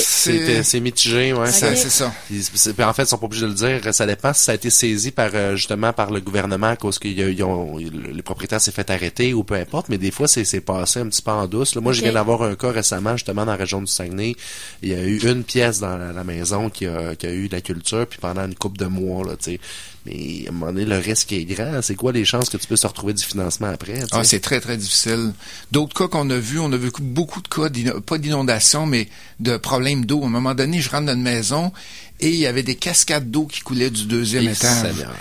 C'est 0.63 0.79
mitigé, 0.79 1.33
ouais. 1.33 1.51
c'est 1.51 1.75
ça. 1.75 2.07
En 2.07 2.93
fait, 2.93 3.03
ils 3.03 3.07
sont 3.07 3.17
pas 3.17 3.25
obligés 3.25 3.45
de 3.45 3.47
le 3.47 3.53
dire. 3.53 3.93
Ça 3.93 4.05
dépend 4.05 4.33
si 4.33 4.43
ça 4.43 4.51
a 4.51 4.55
été 4.55 4.69
saisi 4.69 5.11
par 5.11 5.29
euh, 5.33 5.55
justement 5.55 5.93
par 5.93 6.11
le 6.11 6.19
gouvernement 6.19 6.67
à 6.67 6.75
cause 6.75 6.99
que 6.99 7.07
le 7.07 8.21
propriétaire 8.21 8.61
s'est 8.61 8.71
fait 8.71 8.89
arrêter 8.89 9.33
ou 9.33 9.43
peu 9.43 9.55
importe. 9.55 9.89
Mais 9.89 9.97
des 9.97 10.11
fois, 10.11 10.27
c'est 10.27 10.43
c'est 10.45 10.61
passé 10.61 10.99
un 10.99 11.07
petit 11.07 11.21
peu 11.21 11.31
en 11.31 11.47
douce. 11.47 11.75
là. 11.75 11.81
Moi, 11.81 11.93
je 11.93 12.01
viens 12.01 12.13
d'avoir 12.13 12.43
un 12.43 12.55
cas 12.55 12.71
récemment 12.71 13.15
justement 13.17 13.45
dans 13.45 13.51
la 13.51 13.57
région 13.57 13.79
du 13.81 13.87
Saguenay. 13.87 14.35
Il 14.81 14.89
y 14.89 14.93
a 14.93 15.01
eu 15.03 15.19
une 15.29 15.43
pièce 15.43 15.79
dans 15.79 15.97
la, 15.97 16.11
la 16.11 16.23
maison 16.23 16.69
qui 16.69 16.85
a, 16.85 17.15
qui 17.15 17.27
a 17.27 17.31
eu 17.33 17.47
de 17.47 17.55
la 17.55 17.61
culture 17.61 18.05
puis 18.07 18.19
pendant 18.19 18.45
une 18.45 18.55
couple 18.55 18.77
de 18.77 18.85
mois 18.85 19.25
là, 19.25 19.35
tu 19.37 19.51
sais. 19.53 19.59
Mais 20.05 20.43
à 20.45 20.49
un 20.49 20.51
moment 20.51 20.73
donné, 20.73 20.85
le 20.85 20.97
risque 20.97 21.31
est 21.31 21.45
grand. 21.45 21.81
C'est 21.81 21.95
quoi 21.95 22.11
les 22.11 22.25
chances 22.25 22.49
que 22.49 22.57
tu 22.57 22.67
puisses 22.67 22.83
retrouver 22.83 23.13
du 23.13 23.23
financement 23.23 23.67
après? 23.67 24.03
Ah, 24.11 24.23
c'est 24.23 24.41
très, 24.41 24.59
très 24.59 24.75
difficile. 24.75 25.33
D'autres 25.71 25.93
cas 25.95 26.07
qu'on 26.07 26.29
a 26.29 26.37
vus, 26.37 26.59
on 26.59 26.71
a 26.73 26.77
vu 26.77 26.91
beaucoup 26.99 27.41
de 27.41 27.47
cas, 27.47 27.69
pas 28.05 28.17
d'inondation, 28.17 28.85
mais 28.85 29.07
de 29.39 29.55
problèmes 29.57 30.05
d'eau. 30.05 30.23
À 30.23 30.25
un 30.25 30.29
moment 30.29 30.53
donné, 30.55 30.81
je 30.81 30.89
rentre 30.89 31.05
dans 31.05 31.13
une 31.13 31.21
maison 31.21 31.71
et 32.19 32.29
il 32.29 32.35
y 32.35 32.47
avait 32.47 32.63
des 32.63 32.75
cascades 32.75 33.31
d'eau 33.31 33.45
qui 33.45 33.61
coulaient 33.61 33.89
du 33.89 34.05
deuxième 34.05 34.47
Et 34.47 34.51
étage. 34.51 34.81
Seigneur. 34.81 35.15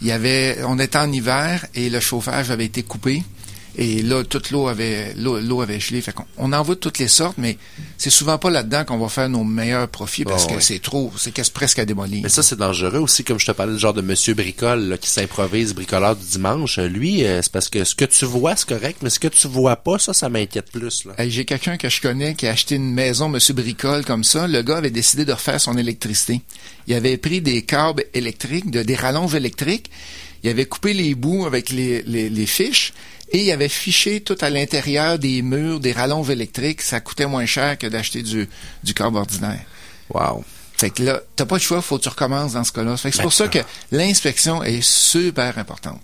Il 0.00 0.06
y 0.06 0.12
avait, 0.12 0.58
on 0.64 0.78
était 0.78 0.98
en 0.98 1.10
hiver 1.10 1.66
et 1.74 1.90
le 1.90 1.98
chauffage 1.98 2.52
avait 2.52 2.66
été 2.66 2.84
coupé. 2.84 3.24
Et 3.80 4.02
là, 4.02 4.24
toute 4.24 4.50
l'eau 4.50 4.66
avait, 4.66 5.14
l'eau, 5.16 5.60
avait 5.62 5.78
gelé. 5.78 6.00
Fait 6.02 6.10
qu'on 6.12 6.24
on 6.36 6.52
en 6.52 6.62
voit 6.62 6.74
toutes 6.74 6.98
les 6.98 7.06
sortes, 7.06 7.36
mais 7.38 7.56
c'est 7.96 8.10
souvent 8.10 8.36
pas 8.36 8.50
là-dedans 8.50 8.84
qu'on 8.84 8.98
va 8.98 9.08
faire 9.08 9.28
nos 9.28 9.44
meilleurs 9.44 9.86
profits 9.86 10.24
parce 10.24 10.46
Oh, 10.50 10.54
que 10.54 10.60
c'est 10.60 10.80
trop, 10.80 11.12
c'est 11.16 11.32
presque 11.52 11.78
à 11.78 11.84
démolir. 11.84 12.22
Mais 12.24 12.28
ça, 12.28 12.42
c'est 12.42 12.56
dangereux 12.58 12.98
aussi, 12.98 13.22
comme 13.22 13.38
je 13.38 13.46
te 13.46 13.52
parlais, 13.52 13.74
le 13.74 13.78
genre 13.78 13.94
de 13.94 14.02
monsieur 14.02 14.34
bricole 14.34 14.80
là, 14.88 14.98
qui 14.98 15.08
s'improvise 15.08 15.74
bricoleur 15.74 16.16
du 16.16 16.26
dimanche. 16.26 16.78
Euh, 16.80 16.88
Lui, 16.88 17.24
euh, 17.24 17.40
c'est 17.40 17.52
parce 17.52 17.68
que 17.68 17.84
ce 17.84 17.94
que 17.94 18.04
tu 18.04 18.24
vois, 18.24 18.56
c'est 18.56 18.68
correct, 18.68 18.98
mais 19.02 19.10
ce 19.10 19.20
que 19.20 19.28
tu 19.28 19.46
vois 19.46 19.76
pas, 19.76 20.00
ça, 20.00 20.12
ça 20.12 20.28
m'inquiète 20.28 20.72
plus. 20.72 21.04
Hey, 21.16 21.30
J'ai 21.30 21.44
quelqu'un 21.44 21.76
que 21.76 21.88
je 21.88 22.00
connais 22.00 22.34
qui 22.34 22.48
a 22.48 22.50
acheté 22.50 22.74
une 22.74 22.92
maison, 22.92 23.28
Monsieur 23.28 23.54
Bricole, 23.54 24.04
comme 24.04 24.24
ça. 24.24 24.48
Le 24.48 24.60
gars 24.62 24.78
avait 24.78 24.90
décidé 24.90 25.24
de 25.24 25.32
refaire 25.32 25.60
son 25.60 25.78
électricité. 25.78 26.40
Il 26.88 26.94
avait 26.94 27.16
pris 27.16 27.40
des 27.40 27.62
câbles 27.62 28.02
électriques, 28.12 28.72
de, 28.72 28.82
des 28.82 28.96
rallonges 28.96 29.36
électriques. 29.36 29.88
Il 30.42 30.50
avait 30.50 30.66
coupé 30.66 30.92
les 30.94 31.14
bouts 31.14 31.46
avec 31.46 31.70
les, 31.70 32.02
les, 32.02 32.28
les 32.30 32.46
fiches 32.46 32.92
et 33.32 33.44
il 33.44 33.50
avait 33.50 33.68
fiché 33.68 34.20
tout 34.20 34.36
à 34.40 34.50
l'intérieur 34.50 35.18
des 35.18 35.42
murs, 35.42 35.80
des 35.80 35.92
rallonges 35.92 36.30
électriques. 36.30 36.80
Ça 36.82 37.00
coûtait 37.00 37.26
moins 37.26 37.46
cher 37.46 37.76
que 37.78 37.86
d'acheter 37.86 38.22
du, 38.22 38.48
du 38.84 38.94
câble 38.94 39.16
ordinaire. 39.16 39.60
Wow. 40.10 40.44
Fait 40.76 40.90
que 40.90 41.02
là, 41.02 41.20
t'as 41.34 41.44
pas 41.44 41.56
le 41.56 41.60
choix, 41.60 41.82
faut 41.82 41.98
que 41.98 42.04
tu 42.04 42.08
recommences 42.08 42.52
dans 42.52 42.62
ce 42.64 42.70
cas-là. 42.72 42.96
Fait 42.96 43.10
que 43.10 43.16
c'est 43.16 43.22
pour 43.22 43.32
ça 43.32 43.48
que 43.48 43.58
l'inspection 43.90 44.62
est 44.62 44.80
super 44.82 45.58
importante. 45.58 46.00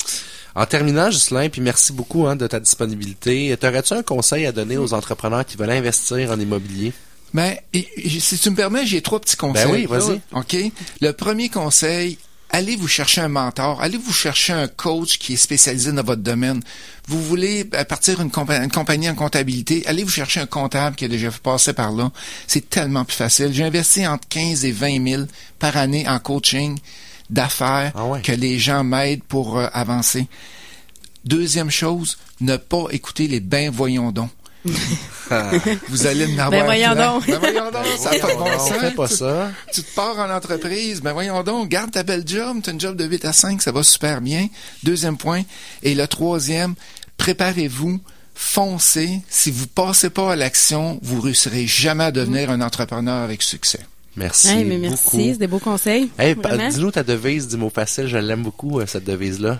En 0.56 0.66
terminant, 0.66 1.08
Ghislain, 1.08 1.48
puis 1.48 1.60
merci 1.60 1.92
beaucoup 1.92 2.26
hein, 2.26 2.36
de 2.36 2.46
ta 2.46 2.60
disponibilité. 2.60 3.56
T'aurais-tu 3.60 3.92
un 3.94 4.02
conseil 4.02 4.46
à 4.46 4.52
donner 4.52 4.76
aux 4.76 4.92
entrepreneurs 4.92 5.44
qui 5.46 5.56
veulent 5.56 5.70
investir 5.70 6.30
en 6.30 6.38
immobilier? 6.38 6.92
Ben, 7.32 7.56
et- 7.72 7.88
et 7.96 8.20
si 8.20 8.38
tu 8.38 8.50
me 8.50 8.54
permets, 8.56 8.86
j'ai 8.86 9.00
trois 9.02 9.20
petits 9.20 9.36
conseils. 9.36 9.64
Ben 9.66 9.72
oui, 9.72 9.86
vas-y. 9.86 10.20
OK? 10.32 10.56
Le 11.00 11.10
premier 11.12 11.48
conseil, 11.48 12.18
allez 12.54 12.76
vous 12.76 12.86
chercher 12.88 13.20
un 13.20 13.28
mentor, 13.28 13.80
allez 13.82 13.98
vous 13.98 14.12
chercher 14.12 14.52
un 14.52 14.68
coach 14.68 15.18
qui 15.18 15.32
est 15.34 15.36
spécialisé 15.36 15.90
dans 15.92 16.02
votre 16.04 16.22
domaine. 16.22 16.60
Vous 17.08 17.20
voulez 17.22 17.68
euh, 17.74 17.84
partir 17.84 18.20
une, 18.20 18.28
compa- 18.30 18.62
une 18.62 18.70
compagnie 18.70 19.10
en 19.10 19.14
comptabilité, 19.14 19.82
allez 19.86 20.04
vous 20.04 20.10
chercher 20.10 20.40
un 20.40 20.46
comptable 20.46 20.94
qui 20.96 21.04
a 21.04 21.08
déjà 21.08 21.30
passé 21.30 21.72
par 21.72 21.90
là. 21.92 22.10
C'est 22.46 22.68
tellement 22.70 23.04
plus 23.04 23.16
facile. 23.16 23.50
J'ai 23.52 23.64
investi 23.64 24.06
entre 24.06 24.28
15 24.28 24.64
et 24.64 24.72
20 24.72 25.08
000 25.08 25.22
par 25.58 25.76
année 25.76 26.08
en 26.08 26.18
coaching 26.20 26.78
d'affaires 27.28 27.92
Ah 27.96 28.04
ouais. 28.06 28.22
que 28.22 28.32
les 28.32 28.58
gens 28.58 28.84
m'aident 28.84 29.24
pour 29.24 29.58
euh, 29.58 29.66
avancer. 29.72 30.26
Deuxième 31.24 31.70
chose, 31.70 32.18
ne 32.40 32.56
pas 32.56 32.84
écouter 32.90 33.26
les 33.28 33.40
ben 33.40 33.70
voyons 33.70 34.12
donc. 34.12 34.30
Vous 35.88 36.06
allez 36.06 36.26
en 36.26 36.38
avoir 36.38 36.50
Ben 36.50 36.64
voyons 36.64 36.92
plein. 36.92 37.12
donc. 37.14 37.26
Ben 37.26 37.38
voyons 37.38 37.70
donc, 37.70 37.86
ça 37.98 38.10
n'a 38.12 38.18
pas 38.18 38.32
de 38.32 38.38
bon 38.38 38.44
On 38.46 38.58
sens. 38.58 38.78
fait 38.78 38.90
pas 38.94 39.08
ça. 39.08 39.50
Tu 39.72 39.82
te 39.82 39.94
pars 39.94 40.18
en 40.18 40.30
entreprise, 40.34 41.00
ben 41.02 41.12
voyons 41.12 41.42
donc, 41.42 41.68
garde 41.68 41.90
ta 41.90 42.02
belle 42.02 42.24
job, 42.26 42.58
tu 42.62 42.70
as 42.70 42.72
une 42.72 42.80
job 42.80 42.96
de 42.96 43.04
8 43.04 43.24
à 43.24 43.32
5, 43.32 43.60
ça 43.62 43.72
va 43.72 43.82
super 43.82 44.20
bien. 44.20 44.48
Deuxième 44.82 45.16
point. 45.16 45.42
Et 45.82 45.94
le 45.94 46.06
troisième, 46.06 46.74
préparez-vous, 47.16 48.00
foncez. 48.34 49.20
Si 49.28 49.50
vous 49.50 49.66
passez 49.66 50.10
pas 50.10 50.32
à 50.32 50.36
l'action, 50.36 50.98
vous 51.02 51.20
réussirez 51.20 51.66
jamais 51.66 52.04
à 52.04 52.10
devenir 52.10 52.50
un 52.50 52.60
entrepreneur 52.60 53.22
avec 53.22 53.42
succès. 53.42 53.80
Merci. 54.16 54.48
Hey, 54.48 54.64
mais 54.64 54.78
merci, 54.78 55.04
beaucoup. 55.04 55.16
c'est 55.18 55.38
des 55.38 55.46
beaux 55.48 55.58
conseils. 55.58 56.08
Hey, 56.18 56.36
dis-nous 56.70 56.92
ta 56.92 57.02
devise 57.02 57.48
du 57.48 57.56
mot 57.56 57.70
facile. 57.70 58.06
Je 58.06 58.16
l'aime 58.16 58.42
beaucoup, 58.44 58.78
euh, 58.78 58.86
cette 58.86 59.02
devise-là. 59.04 59.58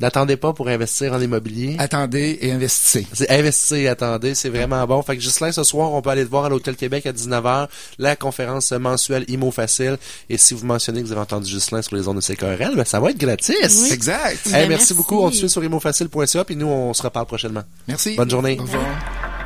N'attendez 0.00 0.36
pas 0.36 0.52
pour 0.52 0.68
investir 0.68 1.12
en 1.12 1.20
immobilier. 1.20 1.76
Attendez 1.78 2.38
et 2.40 2.52
investissez. 2.52 3.06
C'est 3.12 3.28
investir 3.30 3.78
et 3.78 3.88
attendez, 3.88 4.34
c'est 4.34 4.48
vraiment 4.48 4.84
bon. 4.86 5.02
Fait 5.02 5.16
que 5.16 5.22
Ghislain, 5.22 5.50
ce 5.52 5.64
soir, 5.64 5.92
on 5.92 6.00
peut 6.02 6.10
aller 6.10 6.24
te 6.24 6.30
voir 6.30 6.44
à 6.44 6.48
l'Hôtel 6.48 6.76
Québec 6.76 7.06
à 7.06 7.12
19h, 7.12 7.68
la 7.98 8.14
conférence 8.16 8.70
mensuelle 8.72 9.24
IMO 9.28 9.50
Facile. 9.50 9.96
Et 10.30 10.38
si 10.38 10.54
vous 10.54 10.64
mentionnez 10.66 11.00
que 11.02 11.06
vous 11.06 11.12
avez 11.12 11.20
entendu 11.22 11.52
Ghislain 11.52 11.82
sur 11.82 11.96
les 11.96 12.06
ondes 12.06 12.16
de 12.16 12.20
CKRL, 12.22 12.76
ben, 12.76 12.84
ça 12.84 13.00
va 13.00 13.10
être 13.10 13.18
gratis. 13.18 13.90
Exact. 13.90 14.46
Hey, 14.46 14.52
Ben, 14.52 14.58
merci, 14.60 14.68
merci. 14.68 14.94
beaucoup. 14.94 15.18
On 15.20 15.30
te 15.30 15.36
suit 15.36 15.50
sur 15.50 15.64
imofacile.ca 15.64 16.44
puis 16.44 16.56
nous, 16.56 16.66
on 16.68 16.94
se 16.94 17.02
reparle 17.02 17.26
prochainement. 17.26 17.62
Merci. 17.88 18.14
Bonne 18.16 18.30
journée. 18.30 18.56
Au 18.58 18.62
revoir. 18.62 19.37